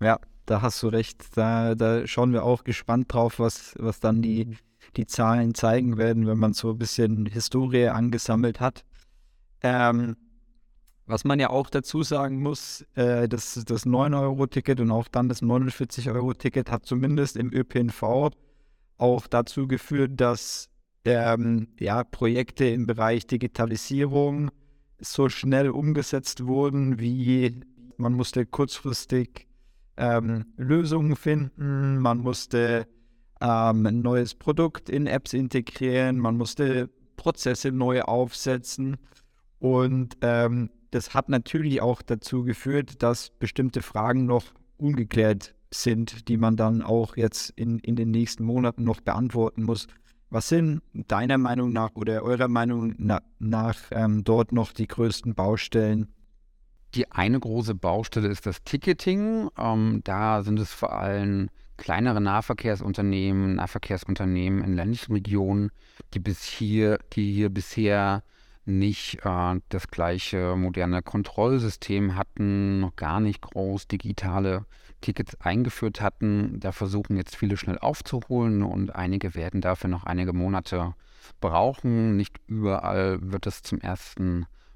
Ja, 0.00 0.18
da 0.44 0.62
hast 0.62 0.82
du 0.82 0.88
recht. 0.88 1.36
Da, 1.36 1.74
da 1.74 2.06
schauen 2.06 2.32
wir 2.32 2.44
auch 2.44 2.64
gespannt 2.64 3.12
drauf, 3.12 3.38
was, 3.38 3.74
was 3.78 4.00
dann 4.00 4.22
die, 4.22 4.56
die 4.96 5.06
Zahlen 5.06 5.54
zeigen 5.54 5.96
werden, 5.96 6.26
wenn 6.26 6.38
man 6.38 6.52
so 6.52 6.70
ein 6.70 6.78
bisschen 6.78 7.26
Historie 7.26 7.88
angesammelt 7.88 8.60
hat. 8.60 8.84
Ähm, 9.62 10.16
was 11.06 11.24
man 11.24 11.38
ja 11.38 11.50
auch 11.50 11.70
dazu 11.70 12.02
sagen 12.02 12.42
muss, 12.42 12.84
äh, 12.94 13.28
das, 13.28 13.62
das 13.64 13.86
9-Euro-Ticket 13.86 14.80
und 14.80 14.90
auch 14.90 15.08
dann 15.08 15.28
das 15.28 15.42
49-Euro-Ticket 15.42 16.70
hat 16.70 16.84
zumindest 16.84 17.36
im 17.36 17.52
ÖPNV 17.52 18.30
auch 18.98 19.26
dazu 19.28 19.68
geführt, 19.68 20.12
dass 20.16 20.68
ähm, 21.04 21.68
ja, 21.78 22.02
Projekte 22.02 22.66
im 22.66 22.86
Bereich 22.86 23.26
Digitalisierung 23.26 24.50
so 24.98 25.28
schnell 25.28 25.70
umgesetzt 25.70 26.46
wurden, 26.46 26.98
wie 26.98 27.60
man 27.96 28.14
musste 28.14 28.44
kurzfristig 28.44 29.46
ähm, 29.96 30.46
Lösungen 30.56 31.16
finden, 31.16 31.98
man 31.98 32.18
musste 32.18 32.86
ähm, 33.40 33.86
ein 33.86 34.00
neues 34.00 34.34
Produkt 34.34 34.88
in 34.88 35.06
Apps 35.06 35.32
integrieren, 35.32 36.18
man 36.18 36.36
musste 36.36 36.90
Prozesse 37.16 37.70
neu 37.70 38.02
aufsetzen 38.02 38.96
und 39.58 40.16
ähm, 40.20 40.70
das 40.96 41.12
hat 41.12 41.28
natürlich 41.28 41.82
auch 41.82 42.00
dazu 42.00 42.42
geführt, 42.42 43.02
dass 43.02 43.28
bestimmte 43.28 43.82
Fragen 43.82 44.24
noch 44.24 44.44
ungeklärt 44.78 45.54
sind, 45.70 46.28
die 46.28 46.38
man 46.38 46.56
dann 46.56 46.80
auch 46.80 47.18
jetzt 47.18 47.50
in, 47.50 47.78
in 47.80 47.96
den 47.96 48.10
nächsten 48.10 48.44
Monaten 48.44 48.82
noch 48.84 49.02
beantworten 49.02 49.64
muss. 49.64 49.88
Was 50.30 50.48
sind 50.48 50.80
deiner 50.94 51.36
Meinung 51.36 51.70
nach 51.70 51.90
oder 51.94 52.22
eurer 52.22 52.48
Meinung 52.48 52.94
na, 52.96 53.20
nach 53.38 53.76
ähm, 53.90 54.24
dort 54.24 54.52
noch 54.52 54.72
die 54.72 54.86
größten 54.86 55.34
Baustellen? 55.34 56.08
Die 56.94 57.12
eine 57.12 57.38
große 57.38 57.74
Baustelle 57.74 58.28
ist 58.28 58.46
das 58.46 58.64
Ticketing. 58.64 59.50
Ähm, 59.58 60.00
da 60.02 60.42
sind 60.42 60.58
es 60.58 60.72
vor 60.72 60.94
allem 60.94 61.50
kleinere 61.76 62.22
Nahverkehrsunternehmen, 62.22 63.56
Nahverkehrsunternehmen 63.56 64.64
in 64.64 64.74
ländlichen 64.74 65.12
Regionen, 65.12 65.70
die 66.14 66.20
bis 66.20 66.42
hier, 66.42 66.98
die 67.12 67.34
hier 67.34 67.50
bisher 67.50 68.22
nicht 68.66 69.24
äh, 69.24 69.60
das 69.68 69.88
gleiche 69.88 70.56
moderne 70.56 71.02
Kontrollsystem 71.02 72.16
hatten, 72.16 72.80
noch 72.80 72.96
gar 72.96 73.20
nicht 73.20 73.40
groß 73.40 73.88
digitale 73.88 74.66
Tickets 75.00 75.40
eingeführt 75.40 76.00
hatten. 76.00 76.58
Da 76.60 76.72
versuchen 76.72 77.16
jetzt 77.16 77.36
viele 77.36 77.56
schnell 77.56 77.78
aufzuholen 77.78 78.62
und 78.62 78.94
einige 78.94 79.34
werden 79.34 79.60
dafür 79.60 79.88
noch 79.88 80.04
einige 80.04 80.32
Monate 80.32 80.94
brauchen. 81.40 82.16
Nicht 82.16 82.38
überall 82.46 83.18
wird 83.20 83.46
es 83.46 83.62
zum 83.62 83.80
1. 83.82 84.16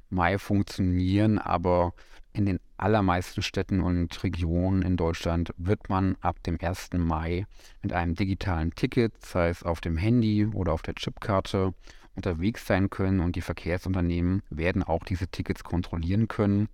Mai 0.08 0.38
funktionieren, 0.38 1.38
aber 1.38 1.92
in 2.32 2.46
den 2.46 2.60
allermeisten 2.76 3.42
Städten 3.42 3.80
und 3.80 4.22
Regionen 4.22 4.82
in 4.82 4.96
Deutschland 4.96 5.52
wird 5.56 5.88
man 5.88 6.16
ab 6.20 6.42
dem 6.44 6.58
1. 6.60 6.90
Mai 6.96 7.46
mit 7.82 7.92
einem 7.92 8.14
digitalen 8.14 8.74
Ticket, 8.74 9.24
sei 9.24 9.48
es 9.48 9.62
auf 9.62 9.80
dem 9.80 9.96
Handy 9.96 10.46
oder 10.46 10.72
auf 10.72 10.82
der 10.82 10.94
Chipkarte, 10.94 11.74
unterwegs 12.20 12.66
sein 12.66 12.90
können 12.90 13.20
und 13.20 13.34
die 13.34 13.40
Verkehrsunternehmen 13.40 14.42
werden 14.50 14.82
auch 14.82 15.04
diese 15.04 15.28
Tickets 15.28 15.64
kontrollieren 15.64 16.28
können. 16.28 16.68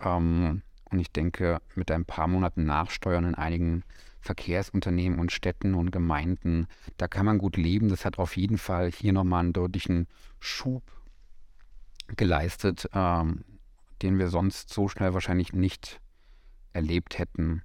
Ähm, 0.00 0.62
und 0.90 1.00
ich 1.00 1.10
denke, 1.10 1.60
mit 1.74 1.90
ein 1.90 2.04
paar 2.04 2.28
Monaten 2.28 2.64
Nachsteuern 2.64 3.24
in 3.24 3.34
einigen 3.34 3.82
Verkehrsunternehmen 4.20 5.18
und 5.18 5.32
Städten 5.32 5.74
und 5.74 5.90
Gemeinden, 5.90 6.66
da 6.98 7.08
kann 7.08 7.26
man 7.26 7.38
gut 7.38 7.56
leben. 7.56 7.88
Das 7.88 8.04
hat 8.04 8.18
auf 8.18 8.36
jeden 8.36 8.58
Fall 8.58 8.90
hier 8.92 9.12
nochmal 9.12 9.40
einen 9.40 9.52
deutlichen 9.52 10.08
Schub 10.40 10.82
geleistet, 12.16 12.88
ähm, 12.92 13.44
den 14.02 14.18
wir 14.18 14.28
sonst 14.28 14.72
so 14.72 14.88
schnell 14.88 15.14
wahrscheinlich 15.14 15.52
nicht 15.54 16.00
erlebt 16.72 17.18
hätten. 17.18 17.62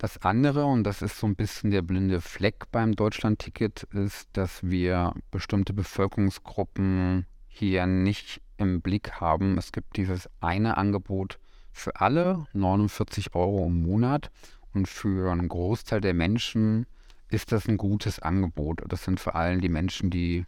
Das 0.00 0.22
andere, 0.22 0.64
und 0.64 0.84
das 0.84 1.02
ist 1.02 1.18
so 1.18 1.26
ein 1.26 1.36
bisschen 1.36 1.70
der 1.70 1.82
blinde 1.82 2.22
Fleck 2.22 2.72
beim 2.72 2.96
Deutschland-Ticket, 2.96 3.82
ist, 3.92 4.30
dass 4.32 4.62
wir 4.62 5.12
bestimmte 5.30 5.74
Bevölkerungsgruppen 5.74 7.26
hier 7.48 7.84
nicht 7.84 8.40
im 8.56 8.80
Blick 8.80 9.20
haben. 9.20 9.58
Es 9.58 9.72
gibt 9.72 9.98
dieses 9.98 10.30
eine 10.40 10.78
Angebot 10.78 11.38
für 11.70 12.00
alle, 12.00 12.46
49 12.54 13.34
Euro 13.34 13.66
im 13.66 13.82
Monat. 13.82 14.30
Und 14.72 14.88
für 14.88 15.30
einen 15.30 15.48
Großteil 15.48 16.00
der 16.00 16.14
Menschen 16.14 16.86
ist 17.28 17.52
das 17.52 17.68
ein 17.68 17.76
gutes 17.76 18.20
Angebot. 18.20 18.80
Das 18.88 19.04
sind 19.04 19.20
vor 19.20 19.34
allem 19.34 19.60
die 19.60 19.68
Menschen, 19.68 20.08
die 20.08 20.46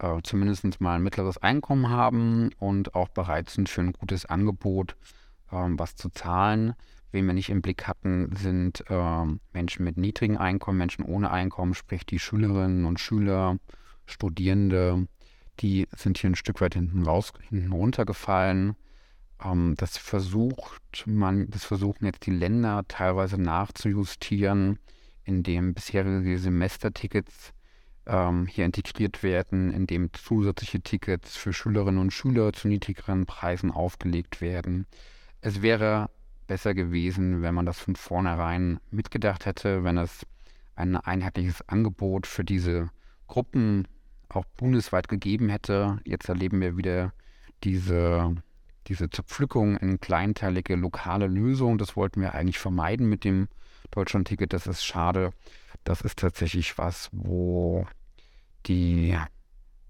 äh, 0.00 0.20
zumindest 0.24 0.80
mal 0.80 0.96
ein 0.96 1.04
mittleres 1.04 1.38
Einkommen 1.38 1.90
haben 1.90 2.50
und 2.58 2.96
auch 2.96 3.10
bereit 3.10 3.50
sind 3.50 3.68
für 3.68 3.82
ein 3.82 3.92
gutes 3.92 4.26
Angebot 4.26 4.96
ähm, 5.52 5.78
was 5.78 5.94
zu 5.94 6.08
zahlen. 6.08 6.74
Wen 7.12 7.26
wir 7.26 7.34
nicht 7.34 7.50
im 7.50 7.62
Blick 7.62 7.88
hatten, 7.88 8.34
sind 8.36 8.84
äh, 8.88 9.24
Menschen 9.52 9.84
mit 9.84 9.96
niedrigen 9.96 10.36
Einkommen, 10.36 10.78
Menschen 10.78 11.04
ohne 11.04 11.30
Einkommen, 11.30 11.74
sprich 11.74 12.06
die 12.06 12.20
Schülerinnen 12.20 12.84
und 12.84 13.00
Schüler, 13.00 13.58
Studierende, 14.06 15.06
die 15.60 15.88
sind 15.96 16.18
hier 16.18 16.30
ein 16.30 16.36
Stück 16.36 16.60
weit 16.60 16.74
hinten 16.74 17.02
raus, 17.02 17.32
hinten 17.48 17.72
runtergefallen. 17.72 18.76
Ähm, 19.44 19.74
das 19.76 19.98
versucht 19.98 21.04
man, 21.06 21.50
das 21.50 21.64
versuchen 21.64 22.06
jetzt 22.06 22.26
die 22.26 22.32
Länder 22.32 22.84
teilweise 22.86 23.40
nachzujustieren, 23.40 24.78
indem 25.24 25.74
bisherige 25.74 26.38
Semestertickets 26.38 27.52
ähm, 28.06 28.46
hier 28.46 28.64
integriert 28.64 29.22
werden, 29.22 29.72
indem 29.72 30.12
zusätzliche 30.12 30.80
Tickets 30.80 31.36
für 31.36 31.52
Schülerinnen 31.52 32.00
und 32.00 32.12
Schüler 32.12 32.52
zu 32.52 32.68
niedrigeren 32.68 33.26
Preisen 33.26 33.70
aufgelegt 33.70 34.40
werden. 34.40 34.86
Es 35.40 35.62
wäre 35.62 36.10
besser 36.50 36.74
gewesen, 36.74 37.42
wenn 37.42 37.54
man 37.54 37.64
das 37.64 37.78
von 37.78 37.94
vornherein 37.94 38.80
mitgedacht 38.90 39.46
hätte, 39.46 39.84
wenn 39.84 39.96
es 39.96 40.26
ein 40.74 40.96
einheitliches 40.96 41.62
Angebot 41.68 42.26
für 42.26 42.42
diese 42.42 42.90
Gruppen 43.28 43.86
auch 44.28 44.44
bundesweit 44.56 45.06
gegeben 45.06 45.48
hätte. 45.48 46.00
Jetzt 46.04 46.28
erleben 46.28 46.60
wir 46.60 46.76
wieder 46.76 47.12
diese, 47.62 48.34
diese 48.88 49.08
Zerpflückung 49.10 49.76
in 49.76 50.00
kleinteilige 50.00 50.74
lokale 50.74 51.28
Lösungen. 51.28 51.78
Das 51.78 51.94
wollten 51.94 52.20
wir 52.20 52.34
eigentlich 52.34 52.58
vermeiden 52.58 53.08
mit 53.08 53.22
dem 53.22 53.46
Deutschland-Ticket. 53.92 54.52
Das 54.52 54.66
ist 54.66 54.84
schade. 54.84 55.30
Das 55.84 56.00
ist 56.00 56.18
tatsächlich 56.18 56.78
was, 56.78 57.10
wo 57.12 57.86
die 58.66 59.16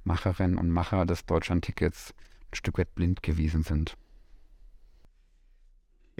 Macherinnen 0.05 0.59
und 0.59 0.69
Macher 0.69 1.07
des 1.07 1.25
Deutschland-Tickets 1.25 2.13
ein 2.53 2.55
Stück 2.55 2.77
weit 2.77 2.95
blind 2.95 3.23
gewesen 3.23 3.63
sind. 3.63 3.97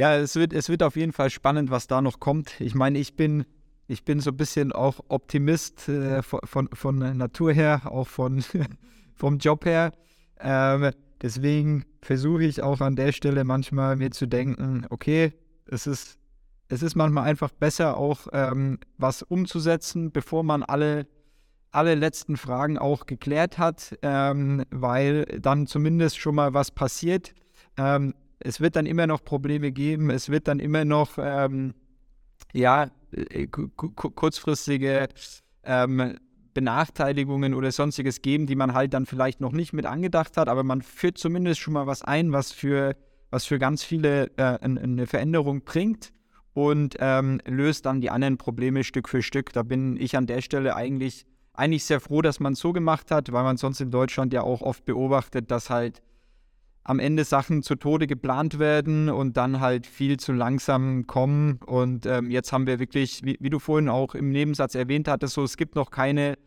Ja, 0.01 0.17
es 0.17 0.35
wird, 0.35 0.55
es 0.55 0.71
wird 0.71 0.83
auf 0.83 0.97
jeden 0.97 1.13
Fall 1.13 1.29
spannend, 1.29 1.71
was 1.71 1.87
da 1.87 2.01
noch 2.01 2.21
kommt. 2.21 2.59
Ich 2.59 2.75
meine, 2.75 2.99
ich 2.99 3.17
bin, 3.17 3.45
ich 3.87 4.03
bin 4.03 4.19
so 4.21 4.31
ein 4.31 4.37
bisschen 4.39 4.73
auch 4.73 5.01
Optimist 5.09 5.91
äh, 5.91 6.23
von, 6.23 6.71
von, 6.73 7.19
Natur 7.19 7.53
her, 7.53 7.83
auch 7.85 8.09
von, 8.09 8.43
vom 9.15 9.37
Job 9.37 9.67
her. 9.67 9.93
Ähm, 10.39 10.93
deswegen 11.21 11.85
versuche 12.01 12.45
ich 12.45 12.63
auch 12.63 12.81
an 12.81 12.97
der 12.97 13.13
Stelle 13.13 13.45
manchmal 13.45 13.97
mir 13.97 14.11
zu 14.11 14.25
denken, 14.25 14.87
okay, 14.89 15.35
es 15.67 15.87
ist, 15.87 16.19
es 16.69 16.83
ist 16.83 16.95
manchmal 16.95 17.25
einfach 17.25 17.51
besser, 17.51 17.99
auch 17.99 18.27
ähm, 18.33 18.79
was 18.97 19.21
umzusetzen, 19.23 20.13
bevor 20.13 20.45
man 20.45 20.63
alle, 20.63 21.09
alle 21.73 21.95
letzten 21.95 22.39
Fragen 22.39 22.79
auch 22.79 23.05
geklärt 23.05 23.59
hat, 23.59 23.99
ähm, 24.01 24.65
weil 24.71 25.27
dann 25.27 25.67
zumindest 25.67 26.19
schon 26.19 26.37
mal 26.37 26.55
was 26.55 26.71
passiert 26.71 27.35
Ähm, 27.77 28.15
es 28.41 28.61
wird 28.61 28.77
dann 28.77 28.87
immer 28.87 29.07
noch 29.07 29.25
Probleme 29.25 29.71
geben, 29.71 30.11
es 30.11 30.29
wird 30.29 30.49
dann 30.49 30.59
immer 30.59 30.85
noch 30.85 31.19
ähm, 31.19 31.75
ja, 32.53 32.91
äh, 33.13 33.47
kurzfristige 33.47 35.09
ähm, 35.63 36.17
Benachteiligungen 36.55 37.55
oder 37.55 37.71
sonstiges 37.71 38.23
geben, 38.23 38.47
die 38.47 38.57
man 38.57 38.75
halt 38.75 38.95
dann 38.95 39.07
vielleicht 39.07 39.41
noch 39.41 39.53
nicht 39.53 39.73
mit 39.73 39.87
angedacht 39.87 40.37
hat, 40.37 40.49
aber 40.49 40.65
man 40.65 40.83
führt 40.83 41.19
zumindest 41.19 41.61
schon 41.61 41.75
mal 41.75 41.87
was 41.87 42.03
ein, 42.03 42.33
was 42.33 42.51
für, 42.51 42.97
was 43.31 43.45
für 43.45 43.59
ganz 43.59 43.85
viele 43.85 44.31
äh, 44.37 44.59
eine 44.61 45.07
Veränderung 45.07 45.63
bringt 45.63 46.13
und 46.55 46.97
ähm, 46.99 47.41
löst 47.47 47.87
dann 47.87 48.01
die 48.01 48.11
anderen 48.11 48.37
Probleme 48.37 48.83
Stück 48.85 49.09
für 49.09 49.23
Stück. 49.23 49.53
Da 49.53 49.63
bin 49.63 49.97
ich 49.97 50.17
an 50.17 50.27
der 50.27 50.41
Stelle 50.41 50.75
eigentlich, 50.75 51.25
eigentlich 51.53 51.85
sehr 51.85 52.01
froh, 52.01 52.23
dass 52.23 52.41
man 52.41 52.55
es 52.55 52.59
so 52.59 52.73
gemacht 52.73 53.11
hat, 53.11 53.33
weil 53.33 53.45
man 53.45 53.57
sonst 53.57 53.81
in 53.81 53.91
Deutschland 53.91 54.33
ja 54.33 54.43
auch 54.43 54.63
oft 54.63 54.85
beobachtet, 54.85 55.51
dass 55.51 55.71
halt 55.71 56.03
am 56.85 56.99
Ende 56.99 57.25
Sachen 57.25 57.63
zu 57.63 57.75
Tode 57.75 58.07
geplant 58.07 58.59
werden 58.59 59.09
und 59.09 59.37
dann 59.37 59.61
halt 59.61 59.87
viel 59.87 60.19
zu 60.19 60.33
langsam 60.33 61.07
kommen. 61.07 61.61
Und 61.67 62.07
ähm, 62.07 62.31
jetzt 62.31 62.53
haben 62.53 62.67
wir 62.67 62.79
wirklich, 62.79 63.21
wie, 63.23 63.37
wie, 63.41 63.51
du 63.51 63.59
vorhin 63.59 63.89
auch 63.89 64.15
im 64.15 64.31
Nebensatz 64.31 64.75
erwähnt 64.75 65.07
hattest, 65.07 65.35
so 65.35 65.45
es 65.45 65.57
gibt 65.57 65.75
noch 65.75 65.91
keine, 65.91 66.39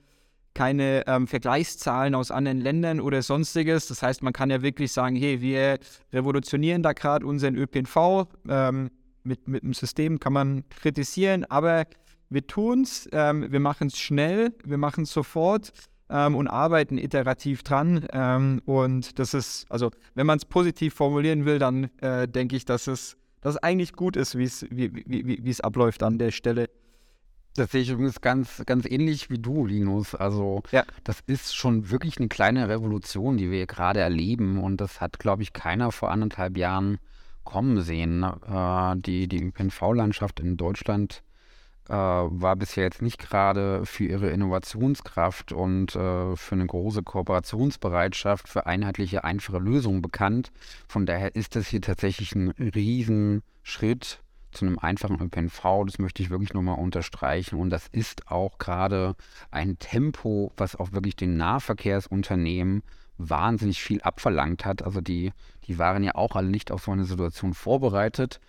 keine 0.54 1.06
ähm, 1.08 1.28
Vergleichszahlen 1.28 2.16
aus 2.16 2.32
anderen 2.32 2.60
Ländern 2.60 3.00
oder 3.00 3.22
sonstiges. 3.22 3.88
Das 3.88 4.02
heißt, 4.02 4.24
man 4.24 4.34
kann 4.34 4.50
ja 4.50 4.62
wirklich 4.62 4.92
sagen, 4.92 5.16
hey, 5.16 5.40
wir 5.42 5.78
revolutionieren 6.12 6.82
da 6.82 6.94
gerade 6.94 7.26
unseren 7.26 7.56
ÖPNV. 7.56 8.28
Ähm, 8.50 8.90
mit, 9.24 9.48
mit 9.48 9.64
dem 9.64 9.74
System 9.74 10.20
kann 10.20 10.34
man 10.34 10.68
kritisieren, 10.70 11.46
aber 11.46 11.86
wir 12.30 12.46
tun 12.46 12.82
es, 12.82 13.08
ähm, 13.12 13.52
wir 13.52 13.60
machen 13.60 13.88
es 13.88 13.98
schnell, 13.98 14.54
wir 14.66 14.78
machen 14.78 15.04
es 15.04 15.14
sofort 15.14 15.72
ähm, 16.10 16.36
und 16.36 16.48
arbeiten 16.48 16.98
iterativ 16.98 17.64
dran. 17.64 18.06
Ähm, 18.12 18.62
und 18.66 19.20
das 19.20 19.34
ist, 19.34 19.66
also 19.70 19.92
wenn 20.16 20.26
man 20.26 20.38
es 20.38 20.46
positiv 20.46 20.94
formulieren 20.94 21.46
will, 21.46 21.60
dann 21.60 21.90
äh, 22.02 22.28
denke 22.28 22.56
ich, 22.56 22.66
dass 22.66 22.88
es, 22.88 23.18
dass 23.42 23.56
es 23.56 23.64
eigentlich 23.64 23.94
gut 23.94 24.16
ist, 24.16 24.38
wie, 24.38 24.50
wie, 24.70 24.94
wie, 25.06 25.44
wie 25.44 25.50
es 25.50 25.62
abläuft 25.62 26.04
an 26.04 26.18
der 26.18 26.32
Stelle. 26.32 26.70
Das 27.56 27.72
sehe 27.72 27.82
ich 27.82 27.92
übrigens 27.92 28.20
ganz, 28.22 28.64
ganz 28.66 28.86
ähnlich 28.86 29.30
wie 29.30 29.38
du, 29.38 29.66
Linus. 29.66 30.16
Also 30.16 30.64
ja. 30.72 30.84
das 31.04 31.20
ist 31.28 31.56
schon 31.56 31.92
wirklich 31.92 32.18
eine 32.18 32.28
kleine 32.28 32.68
Revolution, 32.68 33.38
die 33.38 33.52
wir 33.52 33.68
gerade 33.68 34.00
erleben. 34.00 34.58
Und 34.58 34.82
das 34.82 35.02
hat, 35.02 35.20
glaube 35.20 35.44
ich, 35.44 35.54
keiner 35.54 35.92
vor 35.92 36.10
anderthalb 36.10 36.58
Jahren 36.58 36.98
kommen 37.44 37.82
sehen. 37.82 38.24
Äh, 38.24 38.96
die 38.98 39.28
die 39.28 39.44
ÖPNV-Landschaft 39.44 40.40
in 40.40 40.58
Deutschland 40.58 41.22
äh, 41.90 41.94
war 41.94 42.56
bisher 42.56 42.84
jetzt 42.84 43.02
nicht 43.02 43.20
gerade 43.20 43.86
für 43.86 44.06
ihre 44.06 44.30
Innovationskraft 44.30 45.52
und 45.52 45.96
äh, 45.96 46.36
für 46.36 46.56
eine 46.56 46.66
große 46.66 47.04
Kooperationsbereitschaft 47.04 48.48
für 48.48 48.66
einheitliche, 48.66 49.24
einfache 49.24 49.60
Lösungen 49.60 50.02
bekannt. 50.02 50.52
Von 50.88 51.06
daher 51.06 51.36
ist 51.36 51.56
das 51.56 51.68
hier 51.68 51.82
tatsächlich 51.82 52.36
ein 52.36 52.52
Riesenschritt 52.52 54.24
zu 54.52 54.66
einem 54.66 54.80
einfachen 54.80 55.20
ÖPNV. 55.20 55.86
Das 55.86 56.00
möchte 56.00 56.22
ich 56.24 56.30
wirklich 56.30 56.54
nochmal 56.54 56.80
unterstreichen. 56.80 57.60
Und 57.60 57.70
das 57.70 57.88
ist 57.88 58.32
auch 58.32 58.58
gerade 58.60 59.16
ein 59.52 59.78
Tempo, 59.80 60.52
was 60.58 60.76
auch 60.76 60.92
wirklich 60.92 61.16
den 61.16 61.38
Nahverkehrsunternehmen 61.38 62.84
wahnsinnig 63.18 63.82
viel 63.82 64.02
abverlangt 64.02 64.66
hat. 64.66 64.84
Also 64.84 65.02
die, 65.02 65.34
die 65.68 65.80
waren 65.80 66.04
ja 66.04 66.16
auch 66.16 66.36
alle 66.36 66.50
nicht 66.50 66.72
auf 66.72 66.84
so 66.84 66.92
eine 66.92 67.06
Situation 67.06 67.54
vorbereitet. 67.54 68.40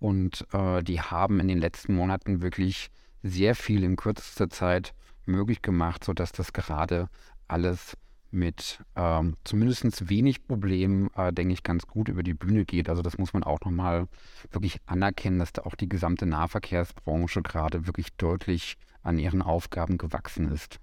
Und 0.00 0.46
äh, 0.52 0.82
die 0.82 1.00
haben 1.00 1.38
in 1.40 1.48
den 1.48 1.58
letzten 1.58 1.94
Monaten 1.94 2.42
wirklich 2.42 2.90
sehr 3.22 3.54
viel 3.54 3.84
in 3.84 3.96
kürzester 3.96 4.48
Zeit 4.48 4.92
möglich 5.26 5.62
gemacht, 5.62 6.02
sodass 6.02 6.32
das 6.32 6.52
gerade 6.52 7.08
alles 7.46 7.96
mit 8.30 8.78
ähm, 8.94 9.36
zumindest 9.44 10.08
wenig 10.08 10.46
Problemen, 10.46 11.10
äh, 11.16 11.32
denke 11.32 11.52
ich, 11.52 11.62
ganz 11.62 11.86
gut 11.86 12.08
über 12.08 12.22
die 12.22 12.34
Bühne 12.34 12.64
geht. 12.64 12.88
Also 12.88 13.02
das 13.02 13.18
muss 13.18 13.32
man 13.32 13.42
auch 13.42 13.60
nochmal 13.60 14.06
wirklich 14.50 14.78
anerkennen, 14.86 15.38
dass 15.38 15.52
da 15.52 15.62
auch 15.62 15.74
die 15.74 15.88
gesamte 15.88 16.26
Nahverkehrsbranche 16.26 17.42
gerade 17.42 17.86
wirklich 17.86 18.12
deutlich 18.16 18.76
an 19.02 19.18
ihren 19.18 19.42
Aufgaben 19.42 19.98
gewachsen 19.98 20.50
ist. 20.50 20.78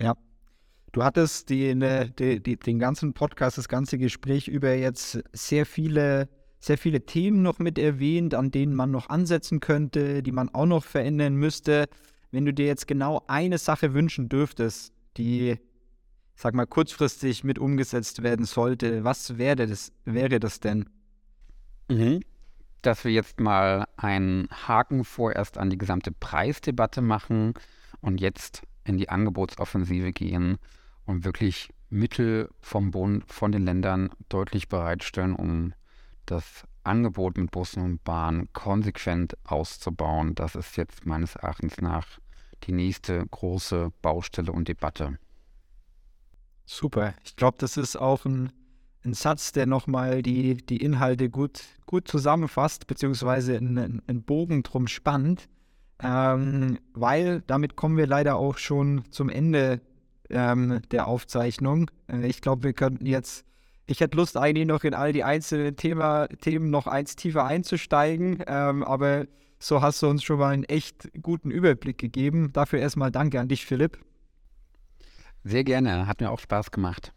Ja. 0.00 0.16
Du 0.92 1.04
hattest 1.04 1.50
die, 1.50 1.74
ne, 1.74 2.10
die, 2.18 2.42
die, 2.42 2.56
den 2.56 2.78
ganzen 2.78 3.12
Podcast, 3.12 3.58
das 3.58 3.68
ganze 3.68 3.98
Gespräch 3.98 4.48
über 4.48 4.72
jetzt 4.72 5.22
sehr 5.32 5.66
viele 5.66 6.28
sehr 6.66 6.78
viele 6.78 7.06
Themen 7.06 7.42
noch 7.42 7.60
mit 7.60 7.78
erwähnt, 7.78 8.34
an 8.34 8.50
denen 8.50 8.74
man 8.74 8.90
noch 8.90 9.08
ansetzen 9.08 9.60
könnte, 9.60 10.20
die 10.24 10.32
man 10.32 10.48
auch 10.48 10.66
noch 10.66 10.82
verändern 10.82 11.36
müsste. 11.36 11.88
Wenn 12.32 12.44
du 12.44 12.52
dir 12.52 12.66
jetzt 12.66 12.88
genau 12.88 13.22
eine 13.28 13.58
Sache 13.58 13.94
wünschen 13.94 14.28
dürftest, 14.28 14.92
die, 15.16 15.58
sag 16.34 16.54
mal, 16.54 16.66
kurzfristig 16.66 17.44
mit 17.44 17.60
umgesetzt 17.60 18.24
werden 18.24 18.46
sollte, 18.46 19.04
was 19.04 19.38
wäre 19.38 19.66
das, 19.66 19.92
wäre 20.04 20.40
das 20.40 20.58
denn? 20.58 20.88
Mhm. 21.88 22.20
Dass 22.82 23.04
wir 23.04 23.12
jetzt 23.12 23.38
mal 23.38 23.86
einen 23.96 24.48
Haken 24.50 25.04
vorerst 25.04 25.58
an 25.58 25.70
die 25.70 25.78
gesamte 25.78 26.10
Preisdebatte 26.10 27.00
machen 27.00 27.54
und 28.00 28.20
jetzt 28.20 28.62
in 28.82 28.98
die 28.98 29.08
Angebotsoffensive 29.08 30.12
gehen 30.12 30.58
und 31.04 31.24
wirklich 31.24 31.72
Mittel 31.90 32.50
vom 32.58 32.90
Bund, 32.90 33.24
von 33.32 33.52
den 33.52 33.64
Ländern 33.64 34.10
deutlich 34.28 34.68
bereitstellen, 34.68 35.36
um 35.36 35.72
das 36.26 36.64
Angebot 36.84 37.36
mit 37.36 37.50
Bussen 37.50 37.82
und 37.82 38.04
Bahnen 38.04 38.48
konsequent 38.52 39.36
auszubauen. 39.44 40.34
Das 40.34 40.54
ist 40.54 40.76
jetzt 40.76 41.06
meines 41.06 41.36
Erachtens 41.36 41.80
nach 41.80 42.06
die 42.64 42.72
nächste 42.72 43.26
große 43.26 43.92
Baustelle 44.02 44.52
und 44.52 44.68
Debatte. 44.68 45.18
Super. 46.64 47.14
Ich 47.24 47.36
glaube, 47.36 47.56
das 47.60 47.76
ist 47.76 47.96
auch 47.96 48.24
ein, 48.24 48.52
ein 49.04 49.14
Satz, 49.14 49.52
der 49.52 49.66
nochmal 49.66 50.22
die, 50.22 50.56
die 50.56 50.78
Inhalte 50.78 51.30
gut, 51.30 51.62
gut 51.86 52.08
zusammenfasst, 52.08 52.86
beziehungsweise 52.86 53.56
einen, 53.56 54.02
einen 54.06 54.22
Bogen 54.22 54.62
drum 54.62 54.88
spannt. 54.88 55.48
Ähm, 56.02 56.78
weil 56.92 57.42
damit 57.46 57.76
kommen 57.76 57.96
wir 57.96 58.06
leider 58.06 58.36
auch 58.36 58.58
schon 58.58 59.04
zum 59.10 59.30
Ende 59.30 59.80
ähm, 60.28 60.82
der 60.90 61.06
Aufzeichnung. 61.06 61.90
Äh, 62.08 62.26
ich 62.26 62.42
glaube, 62.42 62.64
wir 62.64 62.72
könnten 62.74 63.06
jetzt 63.06 63.44
ich 63.86 64.00
hätte 64.00 64.16
Lust, 64.16 64.36
eigentlich 64.36 64.66
noch 64.66 64.84
in 64.84 64.94
all 64.94 65.12
die 65.12 65.24
einzelnen 65.24 65.76
Thema, 65.76 66.26
Themen 66.40 66.70
noch 66.70 66.86
eins 66.86 67.16
tiefer 67.16 67.44
einzusteigen, 67.44 68.42
ähm, 68.46 68.82
aber 68.82 69.26
so 69.58 69.80
hast 69.80 70.02
du 70.02 70.08
uns 70.08 70.22
schon 70.22 70.38
mal 70.38 70.52
einen 70.52 70.64
echt 70.64 71.08
guten 71.22 71.50
Überblick 71.50 71.98
gegeben. 71.98 72.52
Dafür 72.52 72.80
erstmal 72.80 73.10
danke 73.10 73.40
an 73.40 73.48
dich, 73.48 73.64
Philipp. 73.64 73.98
Sehr 75.44 75.64
gerne, 75.64 76.06
hat 76.06 76.20
mir 76.20 76.30
auch 76.30 76.40
Spaß 76.40 76.72
gemacht. 76.72 77.12